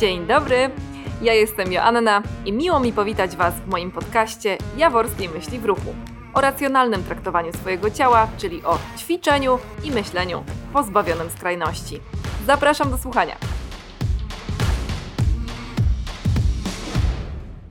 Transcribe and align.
Dzień 0.00 0.26
dobry, 0.26 0.70
ja 1.22 1.34
jestem 1.34 1.72
Joanna 1.72 2.22
i 2.44 2.52
miło 2.52 2.80
mi 2.80 2.92
powitać 2.92 3.36
Was 3.36 3.54
w 3.54 3.66
moim 3.66 3.90
podcaście 3.90 4.58
Jaworskiej 4.76 5.28
Myśli 5.28 5.58
w 5.58 5.64
Ruchu 5.64 5.94
o 6.34 6.40
racjonalnym 6.40 7.04
traktowaniu 7.04 7.52
swojego 7.52 7.90
ciała, 7.90 8.28
czyli 8.38 8.62
o 8.64 8.78
ćwiczeniu 8.98 9.58
i 9.84 9.90
myśleniu 9.90 10.44
pozbawionym 10.72 11.30
skrajności. 11.30 12.00
Zapraszam 12.46 12.90
do 12.90 12.98
słuchania. 12.98 13.36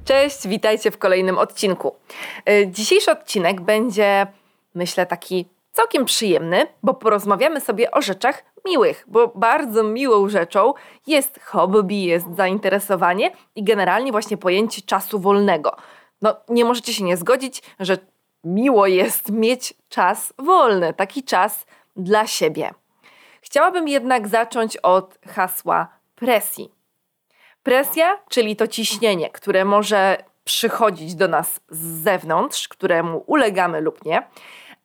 Cześć, 0.05 0.47
witajcie 0.47 0.91
w 0.91 0.97
kolejnym 0.97 1.37
odcinku. 1.37 1.95
E, 2.45 2.71
dzisiejszy 2.71 3.11
odcinek 3.11 3.61
będzie, 3.61 4.27
myślę, 4.75 5.05
taki 5.05 5.45
całkiem 5.75 6.05
przyjemny, 6.05 6.67
bo 6.83 6.93
porozmawiamy 6.93 7.61
sobie 7.61 7.91
o 7.91 8.01
rzeczach 8.01 8.43
miłych, 8.65 9.05
bo 9.07 9.27
bardzo 9.27 9.83
miłą 9.83 10.29
rzeczą 10.29 10.73
jest 11.07 11.39
hobby, 11.43 11.95
jest 11.95 12.35
zainteresowanie 12.35 13.31
i 13.55 13.63
generalnie 13.63 14.11
właśnie 14.11 14.37
pojęcie 14.37 14.81
czasu 14.81 15.19
wolnego. 15.19 15.75
No, 16.21 16.35
nie 16.49 16.65
możecie 16.65 16.93
się 16.93 17.03
nie 17.03 17.17
zgodzić, 17.17 17.63
że 17.79 17.97
miło 18.43 18.87
jest 18.87 19.31
mieć 19.31 19.73
czas 19.89 20.33
wolny, 20.37 20.93
taki 20.93 21.23
czas 21.23 21.65
dla 21.95 22.27
siebie. 22.27 22.73
Chciałabym 23.41 23.87
jednak 23.87 24.27
zacząć 24.27 24.77
od 24.77 25.17
hasła 25.27 25.87
presji. 26.15 26.71
Presja, 27.63 28.19
czyli 28.29 28.55
to 28.55 28.67
ciśnienie, 28.67 29.29
które 29.29 29.65
może 29.65 30.23
przychodzić 30.43 31.15
do 31.15 31.27
nas 31.27 31.59
z 31.69 32.03
zewnątrz, 32.03 32.67
któremu 32.67 33.23
ulegamy 33.27 33.81
lub 33.81 34.05
nie, 34.05 34.27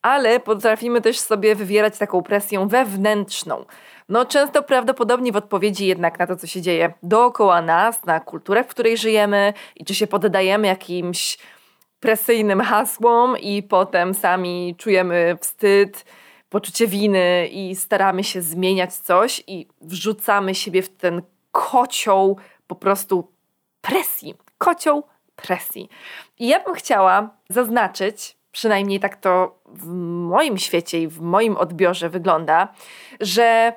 ale 0.03 0.41
potrafimy 0.41 1.01
też 1.01 1.19
sobie 1.21 1.55
wywierać 1.55 1.99
taką 1.99 2.23
presję 2.23 2.67
wewnętrzną. 2.69 3.65
No, 4.09 4.25
często 4.25 4.63
prawdopodobnie 4.63 5.33
w 5.33 5.37
odpowiedzi 5.37 5.87
jednak 5.87 6.19
na 6.19 6.27
to, 6.27 6.37
co 6.37 6.47
się 6.47 6.63
dzieje 6.63 6.93
dookoła 7.03 7.63
nas, 7.63 8.05
na 8.05 8.21
kulturę, 8.21 8.65
w 8.65 8.67
której 8.67 8.97
żyjemy 8.97 9.53
i 9.77 9.85
czy 9.85 9.95
się 9.95 10.07
poddajemy 10.07 10.67
jakimś 10.67 11.39
presyjnym 12.01 12.61
hasłom 12.61 13.39
i 13.39 13.63
potem 13.63 14.15
sami 14.15 14.75
czujemy 14.79 15.37
wstyd, 15.41 16.05
poczucie 16.49 16.87
winy 16.87 17.49
i 17.53 17.77
staramy 17.77 18.25
się 18.25 18.43
zmieniać 18.43 18.95
coś 18.95 19.43
i 19.47 19.67
wrzucamy 19.81 20.55
siebie 20.55 20.83
w 20.83 20.89
ten 20.89 21.23
kocioł 21.53 22.37
po 22.67 22.75
prostu 22.75 23.33
presji. 23.81 24.35
Kocioł 24.59 25.03
presji. 25.37 25.89
I 26.39 26.49
ja 26.49 26.61
bym 26.61 26.75
chciała 26.75 27.31
zaznaczyć, 27.49 28.37
przynajmniej 28.53 29.01
tak 29.01 29.17
to 29.17 29.61
w 29.67 29.87
moim 30.29 30.59
świecie 30.59 31.03
i 31.03 31.09
w 31.09 31.21
moim 31.21 31.57
odbiorze 31.57 32.09
wygląda, 32.09 32.69
że 33.21 33.73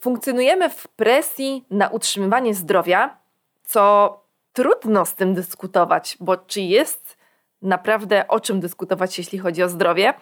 funkcjonujemy 0.00 0.70
w 0.70 0.88
presji 0.88 1.64
na 1.70 1.88
utrzymywanie 1.88 2.54
zdrowia, 2.54 3.16
co 3.64 4.20
trudno 4.52 5.06
z 5.06 5.14
tym 5.14 5.34
dyskutować, 5.34 6.16
bo 6.20 6.36
czy 6.36 6.60
jest 6.60 7.16
naprawdę 7.62 8.28
o 8.28 8.40
czym 8.40 8.60
dyskutować, 8.60 9.18
jeśli 9.18 9.38
chodzi 9.38 9.62
o 9.62 9.68
zdrowie? 9.68 10.14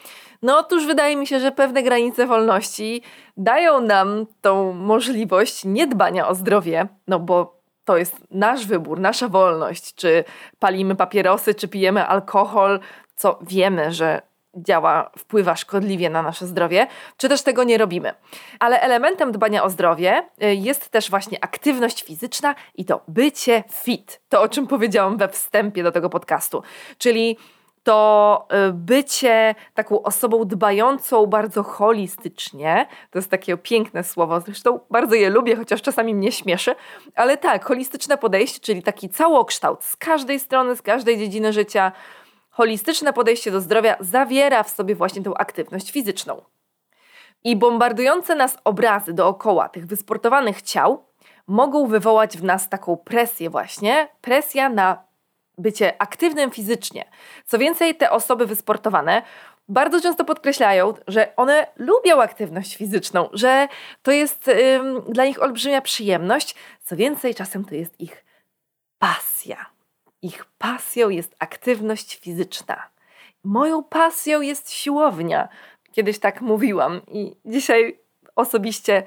No 0.42 0.58
otóż 0.58 0.86
wydaje 0.86 1.16
mi 1.16 1.26
się, 1.26 1.40
że 1.40 1.52
pewne 1.52 1.82
granice 1.82 2.26
wolności 2.26 3.02
dają 3.36 3.80
nam 3.80 4.26
tą 4.40 4.72
możliwość 4.72 5.64
niedbania 5.64 6.28
o 6.28 6.34
zdrowie, 6.34 6.86
no 7.08 7.18
bo 7.18 7.62
to 7.84 7.96
jest 7.96 8.16
nasz 8.30 8.66
wybór, 8.66 9.00
nasza 9.00 9.28
wolność, 9.28 9.94
czy 9.94 10.24
palimy 10.58 10.96
papierosy, 10.96 11.54
czy 11.54 11.68
pijemy 11.68 12.06
alkohol, 12.06 12.80
co 13.16 13.38
wiemy, 13.42 13.92
że 13.92 14.22
działa, 14.56 15.10
wpływa 15.18 15.56
szkodliwie 15.56 16.10
na 16.10 16.22
nasze 16.22 16.46
zdrowie, 16.46 16.86
czy 17.16 17.28
też 17.28 17.42
tego 17.42 17.64
nie 17.64 17.78
robimy. 17.78 18.14
Ale 18.58 18.80
elementem 18.80 19.32
dbania 19.32 19.64
o 19.64 19.70
zdrowie 19.70 20.28
y, 20.42 20.54
jest 20.54 20.88
też 20.88 21.10
właśnie 21.10 21.44
aktywność 21.44 22.02
fizyczna 22.02 22.54
i 22.74 22.84
to 22.84 23.00
bycie 23.08 23.64
fit. 23.72 24.20
To, 24.28 24.42
o 24.42 24.48
czym 24.48 24.66
powiedziałam 24.66 25.16
we 25.16 25.28
wstępie 25.28 25.82
do 25.82 25.92
tego 25.92 26.10
podcastu. 26.10 26.62
Czyli 26.98 27.36
to 27.82 28.46
y, 28.68 28.72
bycie 28.72 29.54
taką 29.74 30.02
osobą 30.02 30.44
dbającą 30.44 31.26
bardzo 31.26 31.62
holistycznie, 31.62 32.86
to 33.10 33.18
jest 33.18 33.30
takie 33.30 33.56
piękne 33.56 34.04
słowo, 34.04 34.40
zresztą 34.40 34.80
bardzo 34.90 35.14
je 35.14 35.30
lubię, 35.30 35.56
chociaż 35.56 35.82
czasami 35.82 36.14
mnie 36.14 36.32
śmieszy, 36.32 36.74
ale 37.14 37.36
tak, 37.36 37.64
holistyczne 37.64 38.18
podejście, 38.18 38.60
czyli 38.60 38.82
taki 38.82 39.08
całokształt 39.08 39.84
z 39.84 39.96
każdej 39.96 40.40
strony, 40.40 40.76
z 40.76 40.82
każdej 40.82 41.18
dziedziny 41.18 41.52
życia, 41.52 41.92
holistyczne 42.52 43.12
podejście 43.12 43.50
do 43.50 43.60
zdrowia 43.60 43.96
zawiera 44.00 44.62
w 44.62 44.70
sobie 44.70 44.94
właśnie 44.94 45.22
tę 45.22 45.32
aktywność 45.36 45.90
fizyczną. 45.90 46.42
I 47.44 47.56
bombardujące 47.56 48.34
nas 48.34 48.58
obrazy 48.64 49.12
dookoła 49.12 49.68
tych 49.68 49.86
wysportowanych 49.86 50.62
ciał 50.62 51.04
mogą 51.46 51.86
wywołać 51.86 52.38
w 52.38 52.44
nas 52.44 52.68
taką 52.68 52.96
presję 52.96 53.50
właśnie, 53.50 54.08
presja 54.20 54.68
na 54.68 55.04
bycie 55.58 56.02
aktywnym 56.02 56.50
fizycznie. 56.50 57.10
Co 57.46 57.58
więcej, 57.58 57.94
te 57.94 58.10
osoby 58.10 58.46
wysportowane 58.46 59.22
bardzo 59.68 60.00
często 60.00 60.24
podkreślają, 60.24 60.94
że 61.06 61.36
one 61.36 61.66
lubią 61.76 62.22
aktywność 62.22 62.76
fizyczną, 62.76 63.28
że 63.32 63.68
to 64.02 64.12
jest 64.12 64.48
ym, 64.48 65.02
dla 65.08 65.24
nich 65.24 65.42
olbrzymia 65.42 65.80
przyjemność. 65.80 66.54
Co 66.80 66.96
więcej, 66.96 67.34
czasem 67.34 67.64
to 67.64 67.74
jest 67.74 68.00
ich 68.00 68.24
pasja. 68.98 69.71
Ich 70.22 70.44
pasją 70.58 71.08
jest 71.08 71.36
aktywność 71.38 72.18
fizyczna. 72.20 72.82
Moją 73.44 73.84
pasją 73.84 74.40
jest 74.40 74.70
siłownia. 74.70 75.48
Kiedyś 75.92 76.18
tak 76.18 76.40
mówiłam 76.40 77.00
i 77.08 77.36
dzisiaj 77.44 77.98
osobiście 78.36 79.02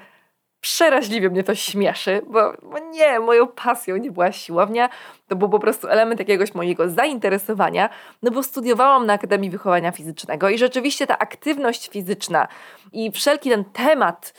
przeraźliwie 0.60 1.30
mnie 1.30 1.44
to 1.44 1.54
śmieszy, 1.54 2.22
bo, 2.30 2.52
bo, 2.62 2.78
nie, 2.78 3.20
moją 3.20 3.46
pasją 3.46 3.96
nie 3.96 4.10
była 4.10 4.32
siłownia, 4.32 4.88
to 5.28 5.36
był 5.36 5.48
po 5.48 5.58
prostu 5.58 5.88
element 5.88 6.20
jakiegoś 6.20 6.54
mojego 6.54 6.88
zainteresowania, 6.88 7.88
no 8.22 8.30
bo 8.30 8.42
studiowałam 8.42 9.06
na 9.06 9.12
Akademii 9.12 9.50
Wychowania 9.50 9.92
Fizycznego 9.92 10.48
i 10.48 10.58
rzeczywiście 10.58 11.06
ta 11.06 11.18
aktywność 11.18 11.88
fizyczna 11.88 12.48
i 12.92 13.12
wszelki 13.12 13.50
ten 13.50 13.64
temat 13.64 14.34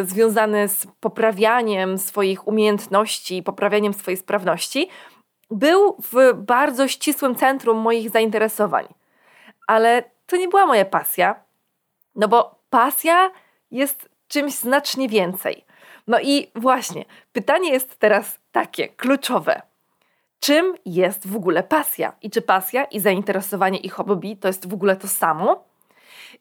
y, 0.00 0.04
związany 0.04 0.68
z 0.68 0.86
poprawianiem 1.00 1.98
swoich 1.98 2.48
umiejętności, 2.48 3.42
poprawianiem 3.42 3.94
swojej 3.94 4.16
sprawności, 4.16 4.88
był 5.52 5.96
w 6.12 6.34
bardzo 6.34 6.88
ścisłym 6.88 7.34
centrum 7.34 7.78
moich 7.78 8.10
zainteresowań. 8.10 8.88
Ale 9.66 10.02
to 10.26 10.36
nie 10.36 10.48
była 10.48 10.66
moja 10.66 10.84
pasja, 10.84 11.34
no 12.16 12.28
bo 12.28 12.54
pasja 12.70 13.30
jest 13.70 14.08
czymś 14.28 14.54
znacznie 14.54 15.08
więcej. 15.08 15.64
No 16.06 16.20
i 16.20 16.50
właśnie, 16.54 17.04
pytanie 17.32 17.70
jest 17.70 17.98
teraz 17.98 18.38
takie, 18.52 18.88
kluczowe. 18.88 19.62
Czym 20.40 20.74
jest 20.86 21.28
w 21.28 21.36
ogóle 21.36 21.62
pasja? 21.62 22.12
I 22.22 22.30
czy 22.30 22.42
pasja 22.42 22.84
i 22.84 23.00
zainteresowanie 23.00 23.78
i 23.78 23.88
hobby 23.88 24.36
to 24.36 24.48
jest 24.48 24.68
w 24.68 24.74
ogóle 24.74 24.96
to 24.96 25.08
samo? 25.08 25.64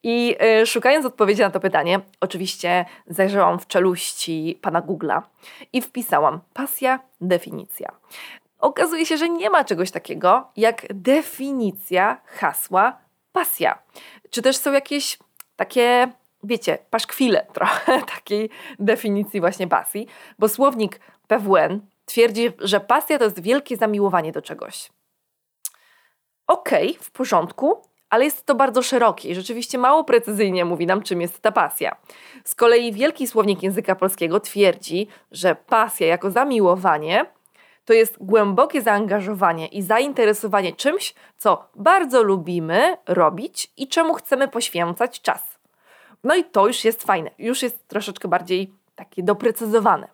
I 0.04 0.36
y, 0.62 0.66
szukając 0.66 1.06
odpowiedzi 1.06 1.42
na 1.42 1.50
to 1.50 1.60
pytanie, 1.60 2.00
oczywiście 2.20 2.86
zajrzałam 3.08 3.60
w 3.60 3.68
czeluści 3.68 4.60
pana 4.62 4.82
Google'a 4.82 5.22
i 5.74 5.82
wpisałam 5.82 6.40
pasja, 6.54 7.00
definicja. 7.22 7.92
Okazuje 8.62 9.06
się, 9.06 9.18
że 9.18 9.30
nie 9.30 9.50
ma 9.50 9.64
czegoś 9.64 9.92
takiego 9.92 10.52
jak 10.56 10.86
definicja 10.94 12.22
hasła 12.26 12.98
pasja. 13.32 13.80
Czy 14.30 14.42
też 14.42 14.58
są 14.58 14.72
jakieś 14.72 15.20
takie 15.56 16.12
wiecie, 16.44 16.78
paszkwile 16.90 17.46
trochę 17.54 18.02
takiej 18.02 18.50
definicji 18.80 19.40
właśnie 19.40 19.68
pasji, 19.68 20.08
bo 20.40 20.50
słownik 20.50 21.00
PWN 21.28 21.82
twierdzi, 22.06 22.52
że 22.60 22.80
pasja 22.80 23.18
to 23.18 23.24
jest 23.24 23.42
wielkie 23.42 23.78
zamiłowanie 23.78 24.32
do 24.32 24.42
czegoś. 24.42 24.90
Okej, 26.48 26.92
okay, 26.92 27.04
w 27.04 27.12
porządku, 27.12 27.82
ale 28.10 28.26
jest 28.26 28.46
to 28.46 28.56
bardzo 28.56 28.82
szerokie 28.82 29.30
i 29.30 29.36
rzeczywiście 29.36 29.78
mało 29.78 30.04
precyzyjnie 30.04 30.66
mówi 30.66 30.86
nam, 30.86 31.02
czym 31.02 31.22
jest 31.22 31.40
ta 31.40 31.52
pasja. 31.52 31.96
Z 32.44 32.56
kolei 32.56 32.94
Wielki 32.94 33.28
Słownik 33.28 33.64
Języka 33.64 33.96
Polskiego 33.96 34.40
twierdzi, 34.40 35.08
że 35.32 35.56
pasja 35.56 36.08
jako 36.08 36.32
zamiłowanie 36.32 37.26
to 37.86 37.94
jest 37.94 38.18
głębokie 38.20 38.82
zaangażowanie 38.82 39.68
i 39.68 39.82
zainteresowanie 39.82 40.74
czymś, 40.74 41.14
co 41.38 41.70
bardzo 41.76 42.24
lubimy 42.24 42.98
robić 43.08 43.72
i 43.78 43.88
czemu 43.88 44.14
chcemy 44.14 44.48
poświęcać 44.48 45.22
czas. 45.22 45.60
No 46.24 46.36
i 46.36 46.44
to 46.44 46.68
już 46.68 46.86
jest 46.86 47.04
fajne, 47.04 47.32
już 47.38 47.64
jest 47.64 47.88
troszeczkę 47.88 48.28
bardziej 48.28 48.74
takie 48.96 49.24
doprecyzowane. 49.24 50.08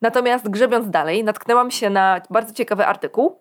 Natomiast 0.00 0.48
grzebiąc 0.48 0.90
dalej, 0.90 1.24
natknęłam 1.24 1.70
się 1.70 1.90
na 1.90 2.20
bardzo 2.30 2.54
ciekawy 2.54 2.86
artykuł 2.86 3.40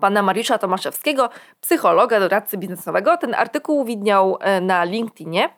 pana 0.00 0.22
Mariusza 0.22 0.58
Tomaszewskiego, 0.58 1.30
psychologa, 1.60 2.20
doradcy 2.20 2.58
biznesowego. 2.58 3.16
Ten 3.16 3.34
artykuł 3.34 3.84
widniał 3.84 4.38
e, 4.40 4.60
na 4.60 4.84
LinkedInie 4.84 5.50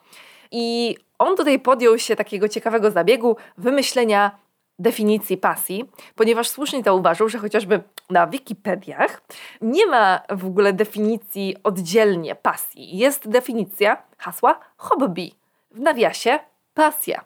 i 0.50 0.96
on 1.18 1.36
tutaj 1.36 1.60
podjął 1.60 1.98
się 1.98 2.16
takiego 2.16 2.48
ciekawego 2.48 2.90
zabiegu 2.90 3.36
wymyślenia 3.58 4.38
definicji 4.78 5.36
pasji, 5.36 5.90
ponieważ 6.14 6.48
słusznie 6.48 6.82
zauważył, 6.82 7.28
że 7.28 7.38
chociażby 7.38 7.82
na 8.10 8.26
Wikipediach 8.26 9.22
nie 9.60 9.86
ma 9.86 10.20
w 10.30 10.46
ogóle 10.46 10.72
definicji 10.72 11.56
oddzielnie 11.64 12.34
pasji. 12.34 12.98
Jest 12.98 13.28
definicja 13.28 14.02
hasła 14.18 14.60
hobby 14.76 15.32
w 15.70 15.80
nawiasie 15.80 16.38
pasja. 16.74 17.24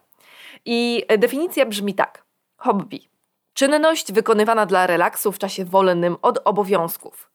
I 0.64 1.04
definicja 1.18 1.66
brzmi 1.66 1.94
tak: 1.94 2.24
hobby, 2.56 3.08
Czynność 3.58 4.12
wykonywana 4.12 4.66
dla 4.66 4.86
relaksu 4.86 5.32
w 5.32 5.38
czasie 5.38 5.64
wolnym 5.64 6.16
od 6.22 6.38
obowiązków. 6.44 7.30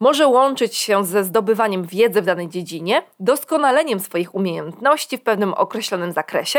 Może 0.00 0.26
łączyć 0.26 0.76
się 0.76 1.04
ze 1.04 1.24
zdobywaniem 1.24 1.82
wiedzy 1.84 2.22
w 2.22 2.24
danej 2.24 2.48
dziedzinie, 2.48 3.02
doskonaleniem 3.20 4.00
swoich 4.00 4.34
umiejętności 4.34 5.18
w 5.18 5.22
pewnym 5.22 5.54
określonym 5.54 6.12
zakresie, 6.12 6.58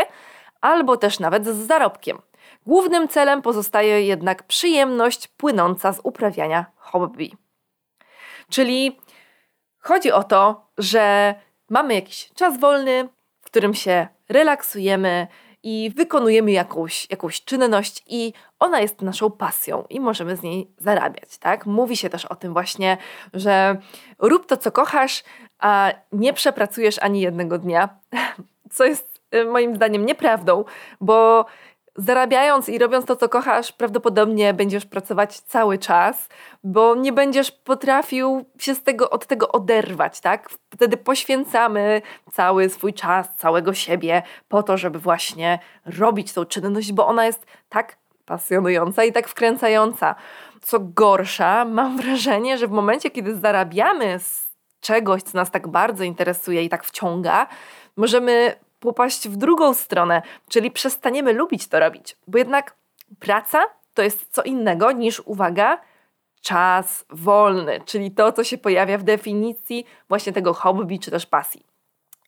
albo 0.61 0.97
też 0.97 1.19
nawet 1.19 1.47
z 1.47 1.67
zarobkiem. 1.67 2.21
Głównym 2.65 3.07
celem 3.07 3.41
pozostaje 3.41 4.01
jednak 4.01 4.43
przyjemność 4.43 5.27
płynąca 5.27 5.93
z 5.93 5.99
uprawiania 6.03 6.65
hobby. 6.75 7.31
Czyli 8.49 8.99
chodzi 9.79 10.11
o 10.11 10.23
to, 10.23 10.67
że 10.77 11.35
mamy 11.69 11.93
jakiś 11.93 12.29
czas 12.35 12.59
wolny, 12.59 13.09
w 13.41 13.45
którym 13.45 13.73
się 13.73 14.07
relaksujemy 14.29 15.27
i 15.63 15.91
wykonujemy 15.95 16.51
jakąś, 16.51 17.07
jakąś 17.09 17.43
czynność 17.43 18.03
i 18.07 18.33
ona 18.59 18.79
jest 18.79 19.01
naszą 19.01 19.31
pasją 19.31 19.83
i 19.89 19.99
możemy 19.99 20.35
z 20.35 20.41
niej 20.41 20.71
zarabiać, 20.77 21.37
tak? 21.37 21.65
Mówi 21.65 21.97
się 21.97 22.09
też 22.09 22.25
o 22.25 22.35
tym 22.35 22.53
właśnie, 22.53 22.97
że 23.33 23.77
rób 24.19 24.45
to, 24.45 24.57
co 24.57 24.71
kochasz, 24.71 25.23
a 25.59 25.91
nie 26.11 26.33
przepracujesz 26.33 26.99
ani 26.99 27.21
jednego 27.21 27.57
dnia, 27.57 27.89
co 28.75 28.85
jest 28.85 29.21
y, 29.35 29.45
moim 29.45 29.75
zdaniem 29.75 30.05
nieprawdą, 30.05 30.65
bo 31.01 31.45
zarabiając 31.95 32.69
i 32.69 32.77
robiąc 32.77 33.05
to, 33.05 33.15
co 33.15 33.29
kochasz, 33.29 33.71
prawdopodobnie 33.71 34.53
będziesz 34.53 34.85
pracować 34.85 35.39
cały 35.39 35.77
czas, 35.77 36.29
bo 36.63 36.95
nie 36.95 37.13
będziesz 37.13 37.51
potrafił 37.51 38.45
się 38.59 38.75
z 38.75 38.83
tego, 38.83 39.09
od 39.09 39.25
tego 39.25 39.51
oderwać, 39.51 40.21
tak? 40.21 40.49
Wtedy 40.73 40.97
poświęcamy 40.97 42.01
cały 42.31 42.69
swój 42.69 42.93
czas, 42.93 43.27
całego 43.37 43.73
siebie 43.73 44.23
po 44.47 44.63
to, 44.63 44.77
żeby 44.77 44.99
właśnie 44.99 45.59
robić 45.85 46.33
tą 46.33 46.45
czynność, 46.45 46.91
bo 46.93 47.07
ona 47.07 47.25
jest 47.25 47.45
tak 47.69 47.97
pasjonująca 48.25 49.03
i 49.03 49.11
tak 49.11 49.27
wkręcająca. 49.27 50.15
Co 50.61 50.79
gorsza, 50.79 51.65
mam 51.65 51.97
wrażenie, 52.01 52.57
że 52.57 52.67
w 52.67 52.71
momencie, 52.71 53.11
kiedy 53.11 53.35
zarabiamy 53.35 54.19
z 54.19 54.55
czegoś, 54.79 55.23
co 55.23 55.37
nas 55.37 55.51
tak 55.51 55.67
bardzo 55.67 56.03
interesuje 56.03 56.63
i 56.63 56.69
tak 56.69 56.83
wciąga, 56.83 57.47
możemy 57.97 58.55
popaść 58.85 59.27
w 59.29 59.37
drugą 59.37 59.73
stronę, 59.73 60.21
czyli 60.49 60.71
przestaniemy 60.71 61.33
lubić 61.33 61.67
to 61.67 61.79
robić, 61.79 62.17
bo 62.27 62.37
jednak 62.37 62.75
praca 63.19 63.63
to 63.93 64.01
jest 64.01 64.27
co 64.31 64.43
innego 64.43 64.91
niż, 64.91 65.21
uwaga, 65.25 65.81
czas 66.41 67.05
wolny, 67.09 67.81
czyli 67.85 68.11
to, 68.11 68.31
co 68.31 68.43
się 68.43 68.57
pojawia 68.57 68.97
w 68.97 69.03
definicji 69.03 69.85
właśnie 70.09 70.33
tego 70.33 70.53
hobby 70.53 70.99
czy 70.99 71.11
też 71.11 71.25
pasji. 71.25 71.65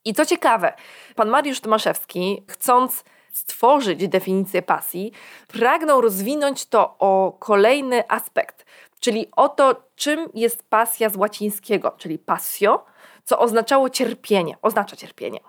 I 0.05 0.13
co 0.13 0.25
ciekawe, 0.25 0.73
pan 1.15 1.29
Mariusz 1.29 1.59
Tomaszewski, 1.59 2.43
chcąc 2.47 3.03
stworzyć 3.31 4.07
definicję 4.07 4.61
pasji, 4.61 5.11
pragnął 5.47 6.01
rozwinąć 6.01 6.65
to 6.65 6.95
o 6.99 7.37
kolejny 7.39 8.03
aspekt, 8.09 8.65
czyli 8.99 9.27
o 9.35 9.49
to, 9.49 9.75
czym 9.95 10.29
jest 10.33 10.69
pasja 10.69 11.09
z 11.09 11.15
łacińskiego, 11.15 11.95
czyli 11.97 12.19
passio, 12.19 12.85
co 13.23 13.39
oznaczało 13.39 13.89
cierpienie, 13.89 14.57
oznacza 14.61 14.95
cierpienie. 14.95 15.39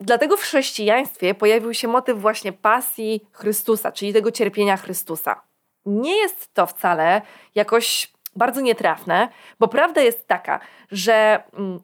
Dlatego 0.00 0.36
w 0.36 0.40
chrześcijaństwie 0.40 1.34
pojawił 1.34 1.74
się 1.74 1.88
motyw 1.88 2.20
właśnie 2.20 2.52
pasji 2.52 3.26
Chrystusa, 3.32 3.92
czyli 3.92 4.12
tego 4.12 4.30
cierpienia 4.30 4.76
Chrystusa. 4.76 5.40
Nie 5.86 6.16
jest 6.16 6.54
to 6.54 6.66
wcale 6.66 7.22
jakoś 7.54 8.12
bardzo 8.36 8.60
nietrafne, 8.60 9.28
bo 9.58 9.68
prawda 9.68 10.00
jest 10.00 10.26
taka, 10.26 10.60
że 10.90 11.42
mm, 11.52 11.80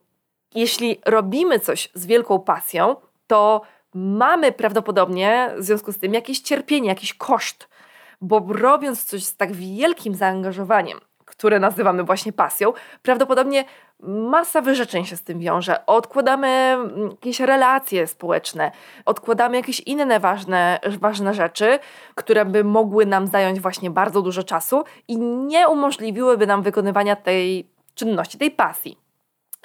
jeśli 0.55 1.01
robimy 1.05 1.59
coś 1.59 1.89
z 1.93 2.05
wielką 2.05 2.39
pasją, 2.39 2.95
to 3.27 3.61
mamy 3.93 4.51
prawdopodobnie 4.51 5.49
w 5.57 5.63
związku 5.63 5.91
z 5.91 5.97
tym 5.97 6.13
jakieś 6.13 6.39
cierpienie, 6.39 6.89
jakiś 6.89 7.13
koszt, 7.13 7.69
bo 8.21 8.45
robiąc 8.49 9.03
coś 9.03 9.23
z 9.23 9.35
tak 9.35 9.53
wielkim 9.53 10.15
zaangażowaniem, 10.15 10.99
które 11.25 11.59
nazywamy 11.59 12.03
właśnie 12.03 12.33
pasją, 12.33 12.73
prawdopodobnie 13.01 13.65
masa 13.99 14.61
wyrzeczeń 14.61 15.05
się 15.05 15.17
z 15.17 15.23
tym 15.23 15.39
wiąże. 15.39 15.85
Odkładamy 15.85 16.47
mm, 16.47 17.09
jakieś 17.09 17.39
relacje 17.39 18.07
społeczne, 18.07 18.71
odkładamy 19.05 19.55
jakieś 19.55 19.79
inne 19.79 20.19
ważne, 20.19 20.79
ważne 20.99 21.33
rzeczy, 21.33 21.79
które 22.15 22.45
by 22.45 22.63
mogły 22.63 23.05
nam 23.05 23.27
zająć 23.27 23.59
właśnie 23.59 23.89
bardzo 23.89 24.21
dużo 24.21 24.43
czasu 24.43 24.83
i 25.07 25.17
nie 25.17 25.67
umożliwiłyby 25.67 26.47
nam 26.47 26.63
wykonywania 26.63 27.15
tej 27.15 27.69
czynności, 27.95 28.37
tej 28.37 28.51
pasji. 28.51 28.97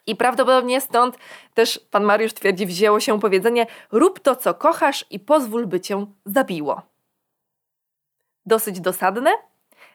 I 0.07 0.17
prawdopodobnie 0.17 0.81
stąd 0.81 1.17
też 1.55 1.81
pan 1.91 2.05
Mariusz 2.05 2.35
twierdzi, 2.35 2.67
wzięło 2.67 3.01
się 3.01 3.21
powiedzenie: 3.21 3.67
rób 3.93 4.21
to, 4.21 4.37
co 4.37 4.55
kochasz 4.55 5.05
i 5.11 5.21
pozwól, 5.21 5.67
by 5.67 5.81
cię 5.81 6.07
zabiło. 6.27 6.83
Dosyć 8.47 8.81
dosadne, 8.81 9.31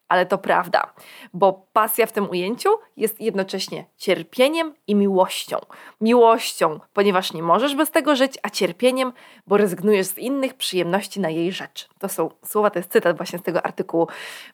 ale 0.08 0.26
to 0.26 0.38
prawda, 0.38 0.94
bo 1.34 1.68
pasja 1.74 2.06
w 2.06 2.12
tym 2.12 2.30
ujęciu 2.30 2.70
jest 2.98 3.22
jednocześnie 3.22 3.86
cierpieniem 3.98 4.74
i 4.88 4.96
miłością. 4.96 5.58
Miłością, 6.02 6.80
ponieważ 6.94 7.34
nie 7.34 7.44
możesz 7.44 7.76
bez 7.76 7.92
tego 7.92 8.16
żyć, 8.16 8.38
a 8.44 8.50
cierpieniem, 8.50 9.14
bo 9.48 9.58
rezygnujesz 9.58 10.08
z 10.08 10.18
innych 10.18 10.54
przyjemności 10.54 11.20
na 11.20 11.30
jej 11.30 11.52
rzecz. 11.52 11.90
To 12.00 12.10
są 12.10 12.30
słowa, 12.46 12.70
to 12.70 12.80
jest 12.80 12.92
cytat 12.92 13.18
właśnie 13.18 13.40
z 13.40 13.44
tego 13.44 13.66
artykułu. 13.66 14.08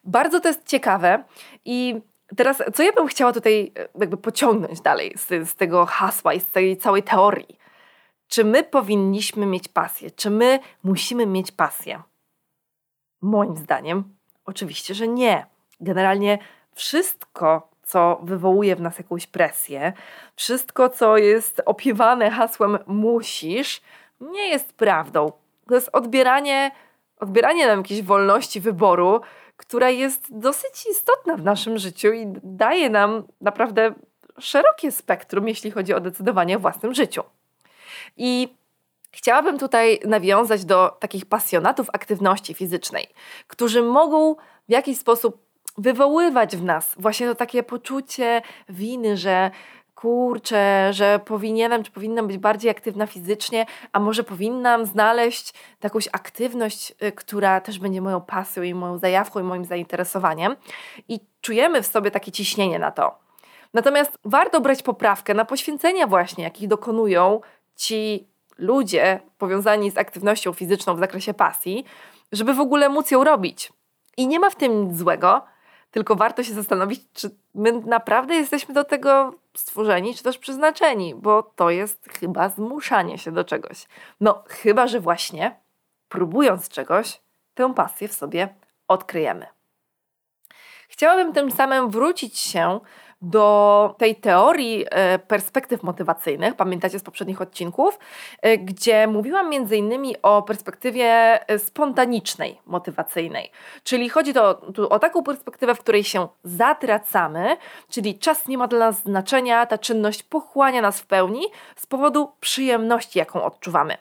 Bardzo 0.04 0.40
to 0.40 0.48
jest 0.48 0.68
ciekawe 0.68 1.24
i 1.66 2.02
teraz, 2.36 2.64
co 2.74 2.84
ja 2.84 2.92
bym 2.92 3.08
chciała 3.08 3.34
tutaj 3.34 3.72
e, 3.80 3.88
jakby 4.00 4.18
pociągnąć 4.18 4.82
dalej 4.82 5.14
z, 5.18 5.50
z 5.50 5.56
tego 5.56 5.86
hasła 5.86 6.34
i 6.34 6.40
z 6.40 6.52
tej 6.52 6.78
całej 6.78 7.04
teorii? 7.04 7.58
Czy 8.28 8.44
my 8.44 8.64
powinniśmy 8.64 9.46
mieć 9.46 9.68
pasję? 9.68 10.12
Czy 10.12 10.30
my 10.30 10.60
musimy 10.84 11.26
mieć 11.26 11.52
pasję? 11.52 12.02
Moim 13.22 13.58
zdaniem 13.58 14.21
Oczywiście, 14.46 14.94
że 14.94 15.08
nie. 15.08 15.46
Generalnie 15.82 16.40
wszystko, 16.74 17.70
co 17.84 18.20
wywołuje 18.24 18.76
w 18.76 18.82
nas 18.82 18.98
jakąś 18.98 19.28
presję, 19.28 19.94
wszystko, 20.36 20.90
co 20.90 21.18
jest 21.18 21.62
opiewane 21.66 22.32
hasłem 22.32 22.78
musisz, 22.88 23.82
nie 24.22 24.48
jest 24.50 24.74
prawdą. 24.74 25.32
To 25.68 25.76
jest 25.76 25.90
odbieranie, 25.94 26.72
odbieranie 27.20 27.68
nam 27.68 27.78
jakiejś 27.78 28.02
wolności 28.02 28.60
wyboru, 28.60 29.22
która 29.58 29.90
jest 29.90 30.40
dosyć 30.40 30.86
istotna 30.92 31.36
w 31.36 31.44
naszym 31.44 31.78
życiu 31.78 32.12
i 32.12 32.26
daje 32.44 32.90
nam 32.90 33.24
naprawdę 33.42 33.94
szerokie 34.40 34.92
spektrum, 34.92 35.48
jeśli 35.48 35.72
chodzi 35.72 35.94
o 35.94 36.00
decydowanie 36.00 36.58
o 36.58 36.60
własnym 36.60 36.94
życiu. 36.94 37.24
I 38.18 38.56
Chciałabym 39.12 39.60
tutaj 39.60 40.00
nawiązać 40.06 40.66
do 40.66 40.98
takich 41.00 41.26
pasjonatów 41.26 41.88
aktywności 41.94 42.54
fizycznej, 42.54 43.08
którzy 43.48 43.82
mogą 43.82 44.36
w 44.68 44.72
jakiś 44.72 44.98
sposób 44.98 45.52
wywoływać 45.78 46.58
w 46.58 46.64
nas 46.64 46.96
właśnie 46.98 47.28
to 47.28 47.36
takie 47.36 47.64
poczucie 47.64 48.42
winy, 48.70 49.18
że 49.18 49.52
kurczę, 49.96 50.90
że 50.94 51.20
powinienem 51.26 51.84
czy 51.84 51.92
powinnam 51.92 52.28
być 52.28 52.38
bardziej 52.38 52.72
aktywna 52.72 53.08
fizycznie, 53.08 53.66
a 53.92 54.00
może 54.00 54.24
powinnam 54.24 54.86
znaleźć 54.86 55.54
jakąś 55.84 56.08
aktywność, 56.12 56.94
y, 57.04 57.12
która 57.12 57.62
też 57.62 57.80
będzie 57.80 58.02
moją 58.02 58.22
pasją 58.22 58.64
i 58.64 58.74
moją 58.74 58.98
zajawką 58.98 59.40
i 59.40 59.44
moim 59.44 59.66
zainteresowaniem. 59.66 60.56
I 61.08 61.20
czujemy 61.42 61.82
w 61.82 61.88
sobie 61.88 62.12
takie 62.12 62.32
ciśnienie 62.32 62.80
na 62.80 62.92
to. 62.92 63.20
Natomiast 63.74 64.18
warto 64.26 64.62
brać 64.62 64.84
poprawkę 64.84 65.34
na 65.34 65.46
poświęcenia 65.46 66.08
właśnie, 66.08 66.44
jakich 66.44 66.68
dokonują 66.68 67.42
ci 67.76 68.31
ludzie 68.62 69.20
powiązani 69.38 69.92
z 69.92 69.98
aktywnością 69.98 70.54
fizyczną 70.54 70.96
w 70.96 71.00
zakresie 71.00 71.34
pasji, 71.34 71.86
żeby 72.32 72.54
w 72.54 72.60
ogóle 72.60 72.90
móc 72.90 73.12
ją 73.12 73.24
robić. 73.24 73.74
I 74.18 74.28
nie 74.28 74.40
ma 74.40 74.50
w 74.50 74.56
tym 74.56 74.88
nic 74.88 74.98
złego, 74.98 75.46
tylko 75.92 76.16
warto 76.16 76.44
się 76.44 76.54
zastanowić, 76.54 77.02
czy 77.14 77.30
my 77.56 77.72
naprawdę 77.72 78.36
jesteśmy 78.36 78.74
do 78.74 78.84
tego 78.84 79.34
stworzeni, 79.58 80.16
czy 80.16 80.24
też 80.24 80.38
przeznaczeni, 80.38 81.16
bo 81.16 81.44
to 81.44 81.70
jest 81.70 82.10
chyba 82.20 82.50
zmuszanie 82.50 83.18
się 83.18 83.32
do 83.32 83.44
czegoś. 83.44 83.88
No, 84.20 84.44
chyba 84.48 84.88
że 84.88 85.00
właśnie 85.00 85.60
próbując 86.10 86.70
czegoś, 86.70 87.22
tę 87.54 87.74
pasję 87.74 88.08
w 88.08 88.14
sobie 88.14 88.56
odkryjemy. 88.88 89.46
Chciałabym 90.90 91.34
tym 91.34 91.52
samym 91.52 91.90
wrócić 91.90 92.38
się 92.38 92.80
do 93.22 93.96
tej 93.98 94.16
teorii 94.16 94.86
e, 94.90 95.20
perspektyw 95.20 95.84
motywacyjnych, 95.84 96.56
pamiętacie 96.56 97.00
z 97.00 97.04
poprzednich 97.04 97.42
odcinków, 97.42 98.00
e, 98.42 98.58
gdzie 98.58 99.08
mówiłam 99.08 99.50
między 99.50 99.78
innymi 99.78 100.16
o 100.22 100.42
perspektywie 100.42 101.40
e, 101.48 101.60
spontanicznej, 101.60 102.60
motywacyjnej. 102.66 103.52
Czyli 103.84 104.10
chodzi 104.10 104.34
to, 104.34 104.62
o 104.90 105.00
taką 105.00 105.24
perspektywę, 105.24 105.76
w 105.76 105.80
której 105.80 106.04
się 106.04 106.28
zatracamy, 106.44 107.58
czyli 107.90 108.20
czas 108.20 108.48
nie 108.48 108.58
ma 108.58 108.68
dla 108.68 108.80
nas 108.80 109.02
znaczenia, 109.02 109.66
ta 109.66 109.78
czynność 109.78 110.24
pochłania 110.24 110.82
nas 110.82 111.02
w 111.02 111.06
pełni 111.06 111.42
z 111.76 111.86
powodu 111.86 112.32
przyjemności, 112.40 113.20
jaką 113.20 113.44
odczuwamy. 113.44 113.98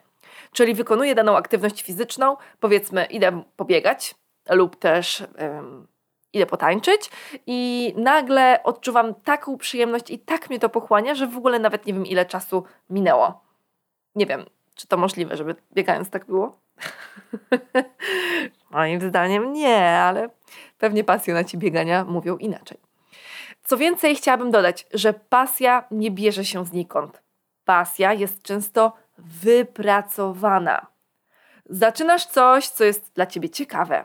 Czyli 0.53 0.75
wykonuję 0.75 1.15
daną 1.15 1.37
aktywność 1.37 1.83
fizyczną, 1.83 2.37
powiedzmy, 2.61 3.05
idę 3.05 3.43
pobiegać 3.57 4.15
lub 4.51 4.77
też 4.77 5.25
idę 6.33 6.47
potańczyć 6.47 7.11
i 7.47 7.93
nagle 7.97 8.63
odczuwam 8.63 9.15
taką 9.15 9.59
przyjemność 9.59 10.11
i 10.11 10.19
tak 10.19 10.51
mnie 10.51 10.59
to 10.59 10.69
pochłania, 10.69 11.15
że 11.15 11.27
w 11.27 11.37
ogóle 11.37 11.59
nawet 11.59 11.87
nie 11.87 11.95
wiem 11.95 12.07
ile 12.07 12.27
czasu 12.27 12.65
minęło. 12.91 13.41
Nie 14.15 14.27
wiem, 14.27 14.45
czy 14.75 14.87
to 14.87 14.97
możliwe, 14.97 15.37
żeby 15.37 15.55
biegając 15.75 16.11
tak 16.11 16.27
było? 16.27 16.59
Moim 18.71 19.01
zdaniem 19.01 19.53
nie, 19.53 19.89
ale 19.89 20.31
pewnie 20.79 21.05
pasjonaci 21.05 21.59
biegania 21.59 22.05
mówią 22.05 22.37
inaczej. 22.37 22.79
Co 23.65 23.77
więcej, 23.77 24.17
chciałabym 24.17 24.51
dodać, 24.51 24.87
że 24.95 25.13
pasja 25.13 25.85
nie 25.91 26.11
bierze 26.11 26.45
się 26.45 26.67
znikąd. 26.67 27.23
Pasja 27.65 28.13
jest 28.13 28.43
często 28.43 28.93
wypracowana. 29.19 30.87
Zaczynasz 31.67 32.27
coś, 32.27 32.69
co 32.69 32.85
jest 32.85 33.13
dla 33.15 33.27
ciebie 33.27 33.51
ciekawe. 33.51 34.05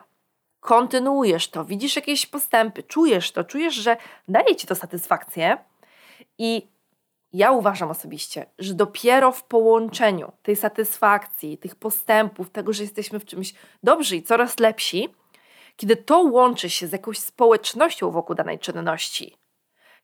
Kontynuujesz 0.66 1.48
to, 1.48 1.66
widzisz 1.66 1.96
jakieś 1.96 2.26
postępy, 2.26 2.84
czujesz 2.84 3.32
to, 3.32 3.44
czujesz, 3.44 3.74
że 3.74 3.98
daje 4.28 4.56
ci 4.56 4.68
to 4.68 4.76
satysfakcję. 4.76 5.58
I 6.38 6.68
ja 7.34 7.52
uważam 7.52 7.90
osobiście, 7.92 8.46
że 8.60 8.74
dopiero 8.74 9.32
w 9.32 9.44
połączeniu 9.44 10.32
tej 10.42 10.56
satysfakcji, 10.56 11.58
tych 11.58 11.76
postępów, 11.76 12.50
tego, 12.50 12.74
że 12.74 12.84
jesteśmy 12.84 13.20
w 13.20 13.26
czymś 13.26 13.54
dobrzy 13.84 14.16
i 14.16 14.24
coraz 14.24 14.60
lepsi, 14.60 15.10
kiedy 15.76 15.96
to 15.96 16.20
łączy 16.20 16.70
się 16.70 16.88
z 16.88 16.92
jakąś 16.92 17.20
społecznością 17.20 18.12
wokół 18.12 18.36
danej 18.36 18.60
czynności, 18.60 19.38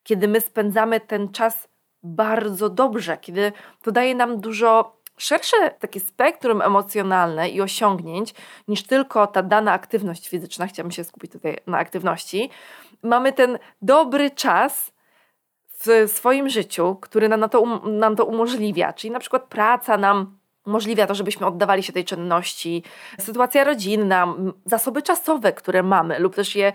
kiedy 0.02 0.28
my 0.28 0.40
spędzamy 0.40 1.00
ten 1.00 1.32
czas 1.32 1.68
bardzo 2.02 2.68
dobrze, 2.68 3.18
kiedy 3.18 3.52
to 3.82 3.92
daje 3.92 4.14
nam 4.14 4.40
dużo 4.40 5.01
szersze 5.18 5.70
takie 5.78 6.00
spektrum 6.00 6.62
emocjonalne 6.62 7.48
i 7.48 7.60
osiągnięć 7.60 8.34
niż 8.68 8.82
tylko 8.82 9.26
ta 9.26 9.42
dana 9.42 9.72
aktywność 9.72 10.28
fizyczna, 10.28 10.66
chciałabym 10.66 10.92
się 10.92 11.04
skupić 11.04 11.32
tutaj 11.32 11.56
na 11.66 11.78
aktywności, 11.78 12.50
mamy 13.02 13.32
ten 13.32 13.58
dobry 13.82 14.30
czas 14.30 14.92
w 15.86 16.12
swoim 16.12 16.48
życiu, 16.48 16.96
który 17.00 17.28
nam 17.28 17.48
to, 17.48 17.60
um, 17.60 17.98
nam 17.98 18.16
to 18.16 18.24
umożliwia, 18.24 18.92
czyli 18.92 19.10
na 19.10 19.20
przykład 19.20 19.42
praca 19.42 19.96
nam 19.96 20.38
umożliwia 20.66 21.06
to, 21.06 21.14
żebyśmy 21.14 21.46
oddawali 21.46 21.82
się 21.82 21.92
tej 21.92 22.04
czynności, 22.04 22.82
sytuacja 23.20 23.64
rodzinna, 23.64 24.34
zasoby 24.64 25.02
czasowe, 25.02 25.52
które 25.52 25.82
mamy, 25.82 26.18
lub 26.18 26.34
też 26.34 26.56
je 26.56 26.72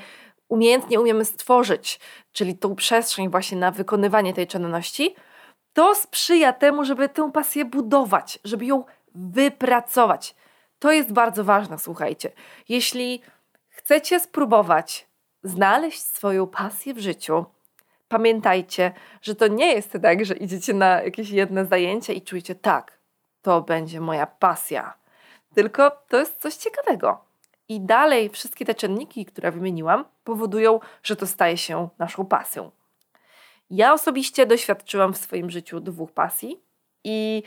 umiejętnie 0.48 1.00
umiemy 1.00 1.26
stworzyć, 1.26 2.00
czyli 2.32 2.58
tą 2.58 2.76
przestrzeń 2.76 3.30
właśnie 3.30 3.58
na 3.58 3.72
wykonywanie 3.72 4.34
tej 4.34 4.48
czynności, 4.48 5.16
to 5.78 5.96
sprzyja 5.96 6.54
temu, 6.54 6.86
żeby 6.86 7.10
tę 7.10 7.32
pasję 7.32 7.66
budować, 7.66 8.40
żeby 8.44 8.66
ją 8.66 8.84
wypracować. 9.16 10.36
To 10.80 10.92
jest 10.92 11.14
bardzo 11.14 11.44
ważne, 11.44 11.80
słuchajcie. 11.80 12.32
Jeśli 12.70 13.22
chcecie 13.70 14.20
spróbować 14.20 15.08
znaleźć 15.44 16.02
swoją 16.02 16.48
pasję 16.48 16.94
w 16.94 17.00
życiu, 17.00 17.46
pamiętajcie, 18.08 18.92
że 19.22 19.36
to 19.36 19.48
nie 19.48 19.74
jest 19.74 19.98
tak, 20.02 20.26
że 20.26 20.34
idziecie 20.34 20.74
na 20.74 21.02
jakieś 21.02 21.30
jedne 21.30 21.66
zajęcie 21.66 22.14
i 22.14 22.22
czujecie 22.22 22.56
tak, 22.56 22.98
to 23.42 23.62
będzie 23.62 24.02
moja 24.02 24.26
pasja. 24.26 24.94
Tylko 25.56 25.92
to 26.08 26.20
jest 26.20 26.42
coś 26.42 26.56
ciekawego. 26.56 27.26
I 27.70 27.82
dalej 27.82 28.30
wszystkie 28.30 28.66
te 28.66 28.76
czynniki, 28.76 29.26
które 29.26 29.52
wymieniłam, 29.52 30.06
powodują, 30.24 30.80
że 31.04 31.16
to 31.16 31.28
staje 31.28 31.58
się 31.58 31.90
naszą 32.00 32.26
pasją. 32.26 32.72
Ja 33.70 33.94
osobiście 33.94 34.46
doświadczyłam 34.46 35.14
w 35.14 35.18
swoim 35.18 35.50
życiu 35.50 35.80
dwóch 35.80 36.12
pasji 36.12 36.62
i 37.04 37.44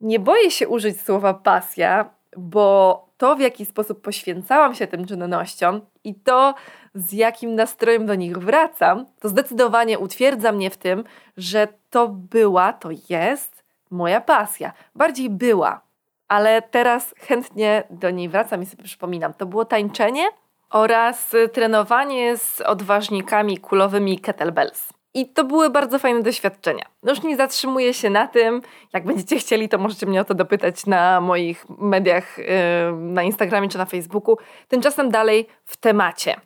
nie 0.00 0.20
boję 0.20 0.50
się 0.50 0.68
użyć 0.68 1.00
słowa 1.00 1.34
pasja, 1.34 2.10
bo 2.36 3.08
to, 3.16 3.36
w 3.36 3.40
jaki 3.40 3.64
sposób 3.64 4.00
poświęcałam 4.00 4.74
się 4.74 4.86
tym 4.86 5.06
czynnościom 5.06 5.80
i 6.04 6.14
to, 6.14 6.54
z 6.94 7.12
jakim 7.12 7.54
nastrojem 7.54 8.06
do 8.06 8.14
nich 8.14 8.38
wracam, 8.38 9.06
to 9.20 9.28
zdecydowanie 9.28 9.98
utwierdza 9.98 10.52
mnie 10.52 10.70
w 10.70 10.76
tym, 10.76 11.04
że 11.36 11.68
to 11.90 12.08
była, 12.08 12.72
to 12.72 12.88
jest 13.08 13.64
moja 13.90 14.20
pasja. 14.20 14.72
Bardziej 14.94 15.30
była, 15.30 15.80
ale 16.28 16.62
teraz 16.62 17.14
chętnie 17.18 17.82
do 17.90 18.10
niej 18.10 18.28
wracam 18.28 18.62
i 18.62 18.66
sobie 18.66 18.84
przypominam. 18.84 19.34
To 19.34 19.46
było 19.46 19.64
tańczenie 19.64 20.28
oraz 20.70 21.32
trenowanie 21.52 22.36
z 22.36 22.60
odważnikami 22.60 23.58
kulowymi 23.58 24.18
kettlebells. 24.18 25.01
I 25.14 25.28
to 25.28 25.44
były 25.44 25.70
bardzo 25.70 25.98
fajne 25.98 26.22
doświadczenia. 26.22 26.84
No 27.02 27.12
już 27.12 27.22
nie 27.22 27.36
zatrzymuję 27.36 27.94
się 27.94 28.10
na 28.10 28.26
tym. 28.26 28.62
Jak 28.92 29.04
będziecie 29.04 29.38
chcieli, 29.38 29.68
to 29.68 29.78
możecie 29.78 30.06
mnie 30.06 30.20
o 30.20 30.24
to 30.24 30.34
dopytać 30.34 30.86
na 30.86 31.20
moich 31.20 31.66
mediach, 31.68 32.38
yy, 32.38 32.44
na 32.92 33.22
Instagramie 33.22 33.68
czy 33.68 33.78
na 33.78 33.86
Facebooku. 33.86 34.36
Tymczasem 34.68 35.10
dalej 35.10 35.46
w 35.64 35.76
temacie. 35.76 36.36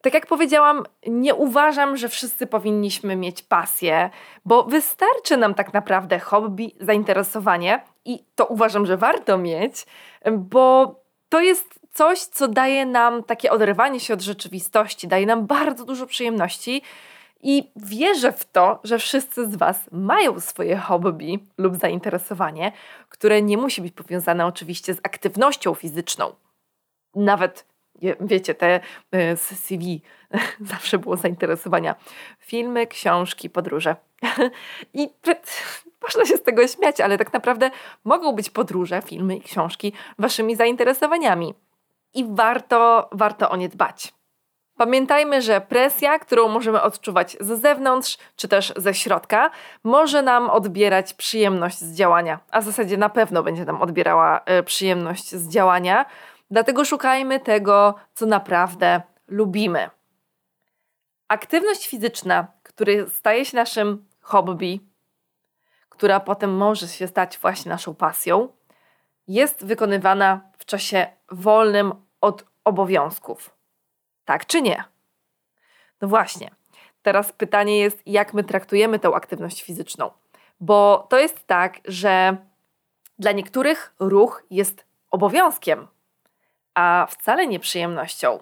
Tak 0.00 0.14
jak 0.14 0.26
powiedziałam, 0.26 0.84
nie 1.06 1.34
uważam, 1.34 1.96
że 1.96 2.08
wszyscy 2.08 2.46
powinniśmy 2.46 3.16
mieć 3.16 3.42
pasję, 3.42 4.10
bo 4.44 4.64
wystarczy 4.64 5.36
nam 5.36 5.54
tak 5.54 5.72
naprawdę 5.72 6.18
hobby, 6.18 6.74
zainteresowanie 6.80 7.84
i 8.04 8.24
to 8.34 8.46
uważam, 8.46 8.86
że 8.86 8.96
warto 8.96 9.38
mieć, 9.38 9.86
bo 10.32 10.94
to 11.28 11.40
jest 11.40 11.80
coś, 11.92 12.18
co 12.18 12.48
daje 12.48 12.86
nam 12.86 13.22
takie 13.22 13.50
oderwanie 13.50 14.00
się 14.00 14.14
od 14.14 14.20
rzeczywistości, 14.20 15.08
daje 15.08 15.26
nam 15.26 15.46
bardzo 15.46 15.84
dużo 15.84 16.06
przyjemności 16.06 16.82
i 17.42 17.70
wierzę 17.76 18.32
w 18.32 18.44
to, 18.44 18.80
że 18.84 18.98
wszyscy 18.98 19.50
z 19.50 19.56
Was 19.56 19.88
mają 19.92 20.40
swoje 20.40 20.76
hobby 20.76 21.38
lub 21.58 21.76
zainteresowanie, 21.76 22.72
które 23.08 23.42
nie 23.42 23.58
musi 23.58 23.82
być 23.82 23.92
powiązane 23.94 24.46
oczywiście 24.46 24.94
z 24.94 24.98
aktywnością 25.02 25.74
fizyczną. 25.74 26.34
Nawet, 27.14 27.66
wiecie, 28.20 28.54
te 28.54 28.80
y, 29.14 29.36
z 29.36 29.40
CV 29.40 30.02
zawsze 30.60 30.98
było 30.98 31.16
zainteresowania. 31.16 31.94
Filmy, 32.38 32.86
książki, 32.86 33.50
podróże. 33.50 33.96
I 34.94 35.08
można 36.02 36.26
się 36.26 36.36
z 36.36 36.42
tego 36.42 36.68
śmiać, 36.68 37.00
ale 37.00 37.18
tak 37.18 37.32
naprawdę 37.32 37.70
mogą 38.04 38.32
być 38.32 38.50
podróże, 38.50 39.02
filmy 39.02 39.36
i 39.36 39.40
książki 39.40 39.92
Waszymi 40.18 40.56
zainteresowaniami. 40.56 41.54
I 42.14 42.24
warto, 42.28 43.08
warto 43.12 43.50
o 43.50 43.56
nie 43.56 43.68
dbać. 43.68 44.14
Pamiętajmy, 44.82 45.42
że 45.42 45.60
presja, 45.60 46.18
którą 46.18 46.48
możemy 46.48 46.82
odczuwać 46.82 47.36
ze 47.40 47.56
zewnątrz 47.56 48.18
czy 48.36 48.48
też 48.48 48.72
ze 48.76 48.94
środka, 48.94 49.50
może 49.84 50.22
nam 50.22 50.50
odbierać 50.50 51.14
przyjemność 51.14 51.78
z 51.78 51.94
działania, 51.94 52.40
a 52.50 52.60
w 52.60 52.64
zasadzie 52.64 52.96
na 52.96 53.08
pewno 53.08 53.42
będzie 53.42 53.64
nam 53.64 53.82
odbierała 53.82 54.40
y, 54.60 54.62
przyjemność 54.62 55.30
z 55.30 55.48
działania. 55.48 56.06
Dlatego 56.50 56.84
szukajmy 56.84 57.40
tego, 57.40 57.94
co 58.14 58.26
naprawdę 58.26 59.02
lubimy. 59.28 59.90
Aktywność 61.28 61.88
fizyczna, 61.88 62.46
która 62.62 62.92
staje 63.08 63.44
się 63.44 63.56
naszym 63.56 64.04
hobby, 64.20 64.80
która 65.88 66.20
potem 66.20 66.56
może 66.56 66.88
się 66.88 67.08
stać 67.08 67.38
właśnie 67.38 67.70
naszą 67.70 67.94
pasją, 67.94 68.48
jest 69.28 69.66
wykonywana 69.66 70.40
w 70.58 70.64
czasie 70.64 71.06
wolnym 71.30 71.92
od 72.20 72.44
obowiązków. 72.64 73.61
Tak 74.24 74.46
czy 74.46 74.62
nie? 74.62 74.84
No 76.00 76.08
właśnie. 76.08 76.50
Teraz 77.02 77.32
pytanie 77.32 77.78
jest, 77.78 78.02
jak 78.06 78.34
my 78.34 78.44
traktujemy 78.44 78.98
tę 78.98 79.08
aktywność 79.08 79.62
fizyczną. 79.62 80.10
Bo 80.60 81.06
to 81.10 81.18
jest 81.18 81.46
tak, 81.46 81.80
że 81.84 82.36
dla 83.18 83.32
niektórych 83.32 83.94
ruch 84.00 84.42
jest 84.50 84.84
obowiązkiem, 85.10 85.88
a 86.74 87.06
wcale 87.10 87.46
nie 87.46 87.60
przyjemnością. 87.60 88.38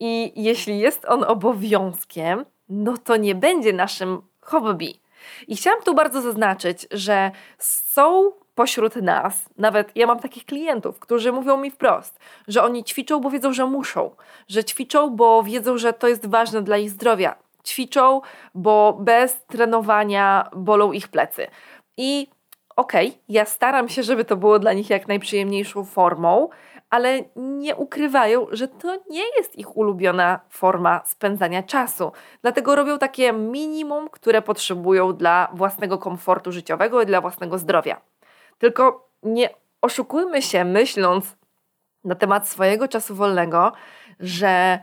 I 0.00 0.42
jeśli 0.42 0.78
jest 0.78 1.04
on 1.04 1.24
obowiązkiem, 1.24 2.44
no 2.68 2.96
to 2.96 3.16
nie 3.16 3.34
będzie 3.34 3.72
naszym 3.72 4.22
hobby. 4.40 5.00
I 5.48 5.56
chciałam 5.56 5.82
tu 5.82 5.94
bardzo 5.94 6.20
zaznaczyć, 6.20 6.86
że 6.90 7.30
są 7.58 8.32
pośród 8.54 8.96
nas, 8.96 9.48
nawet 9.58 9.96
ja 9.96 10.06
mam 10.06 10.20
takich 10.20 10.44
klientów, 10.44 10.98
którzy 10.98 11.32
mówią 11.32 11.56
mi 11.56 11.70
wprost, 11.70 12.18
że 12.48 12.62
oni 12.62 12.84
ćwiczą, 12.84 13.20
bo 13.20 13.30
wiedzą, 13.30 13.52
że 13.52 13.66
muszą, 13.66 14.10
że 14.48 14.64
ćwiczą, 14.64 15.10
bo 15.10 15.42
wiedzą, 15.42 15.78
że 15.78 15.92
to 15.92 16.08
jest 16.08 16.26
ważne 16.26 16.62
dla 16.62 16.76
ich 16.76 16.90
zdrowia. 16.90 17.34
Ćwiczą, 17.64 18.20
bo 18.54 18.98
bez 19.00 19.46
trenowania 19.46 20.50
bolą 20.56 20.92
ich 20.92 21.08
plecy. 21.08 21.46
I 21.96 22.26
okej, 22.76 23.08
okay, 23.08 23.20
ja 23.28 23.44
staram 23.44 23.88
się, 23.88 24.02
żeby 24.02 24.24
to 24.24 24.36
było 24.36 24.58
dla 24.58 24.72
nich 24.72 24.90
jak 24.90 25.08
najprzyjemniejszą 25.08 25.84
formą, 25.84 26.48
ale 26.90 27.20
nie 27.36 27.76
ukrywają, 27.76 28.46
że 28.50 28.68
to 28.68 28.96
nie 29.10 29.24
jest 29.36 29.58
ich 29.58 29.76
ulubiona 29.76 30.40
forma 30.48 31.02
spędzania 31.04 31.62
czasu. 31.62 32.12
Dlatego 32.42 32.76
robią 32.76 32.98
takie 32.98 33.32
minimum, 33.32 34.08
które 34.10 34.42
potrzebują 34.42 35.12
dla 35.12 35.48
własnego 35.54 35.98
komfortu 35.98 36.52
życiowego 36.52 37.02
i 37.02 37.06
dla 37.06 37.20
własnego 37.20 37.58
zdrowia. 37.58 38.11
Tylko 38.58 39.08
nie 39.22 39.50
oszukujmy 39.80 40.42
się, 40.42 40.64
myśląc 40.64 41.36
na 42.04 42.14
temat 42.14 42.48
swojego 42.48 42.88
czasu 42.88 43.14
wolnego, 43.14 43.72
że 44.20 44.78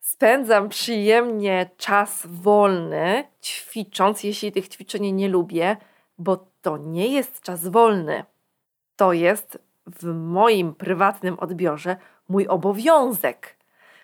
spędzam 0.00 0.68
przyjemnie 0.68 1.70
czas 1.76 2.26
wolny, 2.26 3.24
ćwicząc, 3.42 4.24
jeśli 4.24 4.52
tych 4.52 4.68
ćwiczeń 4.68 5.12
nie 5.12 5.28
lubię, 5.28 5.76
bo 6.18 6.46
to 6.62 6.76
nie 6.76 7.06
jest 7.06 7.40
czas 7.40 7.68
wolny. 7.68 8.24
To 8.96 9.12
jest 9.12 9.58
w 9.86 10.06
moim 10.14 10.74
prywatnym 10.74 11.38
odbiorze 11.38 11.96
mój 12.28 12.48
obowiązek. 12.48 13.56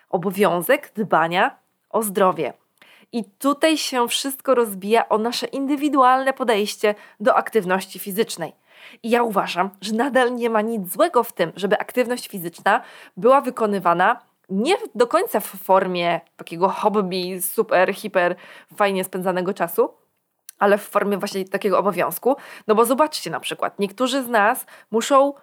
Obowiązek 0.09 0.91
dbania 0.95 1.57
o 1.89 2.03
zdrowie. 2.03 2.53
I 3.11 3.23
tutaj 3.23 3.77
się 3.77 4.07
wszystko 4.07 4.55
rozbija 4.55 5.09
o 5.09 5.17
nasze 5.17 5.47
indywidualne 5.47 6.33
podejście 6.33 6.95
do 7.19 7.35
aktywności 7.35 7.99
fizycznej. 7.99 8.53
I 9.03 9.09
ja 9.09 9.23
uważam, 9.23 9.69
że 9.81 9.93
nadal 9.93 10.35
nie 10.35 10.49
ma 10.49 10.61
nic 10.61 10.93
złego 10.93 11.23
w 11.23 11.33
tym, 11.33 11.51
żeby 11.55 11.79
aktywność 11.79 12.27
fizyczna 12.27 12.81
była 13.17 13.41
wykonywana 13.41 14.21
nie 14.49 14.75
do 14.95 15.07
końca 15.07 15.39
w 15.39 15.45
formie 15.45 16.21
takiego 16.37 16.69
hobby, 16.69 17.41
super, 17.41 17.93
hiper, 17.93 18.35
fajnie 18.75 19.03
spędzanego 19.03 19.53
czasu, 19.53 19.93
ale 20.59 20.77
w 20.77 20.83
formie 20.83 21.17
właśnie 21.17 21.45
takiego 21.45 21.79
obowiązku. 21.79 22.35
No 22.67 22.75
bo 22.75 22.85
zobaczcie 22.85 23.29
na 23.29 23.39
przykład, 23.39 23.79
niektórzy 23.79 24.23
z 24.23 24.27
nas 24.27 24.65
muszą 24.91 25.33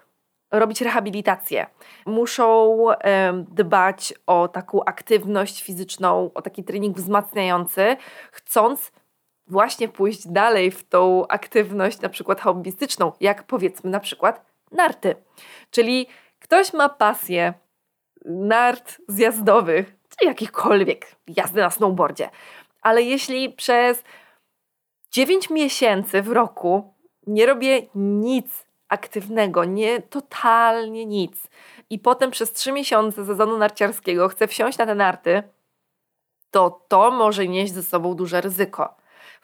robić 0.51 0.81
rehabilitację, 0.81 1.67
muszą 2.07 2.79
dbać 3.49 4.15
o 4.27 4.49
taką 4.49 4.85
aktywność 4.85 5.63
fizyczną, 5.63 6.31
o 6.35 6.43
taki 6.43 6.65
trening 6.65 6.97
wzmacniający, 6.97 7.97
chcąc 8.33 8.93
właśnie 9.47 9.89
pójść 9.89 10.29
dalej 10.29 10.71
w 10.71 10.89
tą 10.89 11.29
aktywność 11.29 12.01
na 12.01 12.09
przykład 12.09 12.41
hobbystyczną, 12.41 13.13
jak 13.21 13.45
powiedzmy 13.45 13.91
na 13.91 14.01
przykład 14.01 14.47
narty. 14.73 15.17
Czyli 15.71 16.07
ktoś 16.41 16.73
ma 16.73 16.89
pasję 16.89 17.55
nart 18.25 18.99
zjazdowych, 19.09 19.97
czy 20.09 20.25
jakichkolwiek 20.25 21.17
jazdy 21.27 21.61
na 21.61 21.71
snowboardzie, 21.71 22.31
ale 22.83 23.03
jeśli 23.03 23.51
przez 23.51 24.05
9 25.11 25.51
miesięcy 25.51 26.23
w 26.23 26.29
roku 26.33 26.95
nie 27.27 27.47
robię 27.47 27.83
nic 27.95 28.67
aktywnego, 28.89 29.65
nie 29.65 30.03
totalnie 30.03 31.07
nic 31.07 31.49
i 31.91 31.99
potem 31.99 32.31
przez 32.31 32.53
3 32.53 32.73
miesiące 32.73 33.27
sezonu 33.27 33.59
narciarskiego 33.59 34.29
chcę 34.29 34.47
wsiąść 34.47 34.79
na 34.79 34.87
te 34.87 34.95
narty, 34.95 35.43
to 36.51 36.85
to 36.89 37.11
może 37.11 37.49
nieść 37.49 37.73
ze 37.73 37.83
sobą 37.83 38.15
duże 38.15 38.41
ryzyko. 38.41 38.97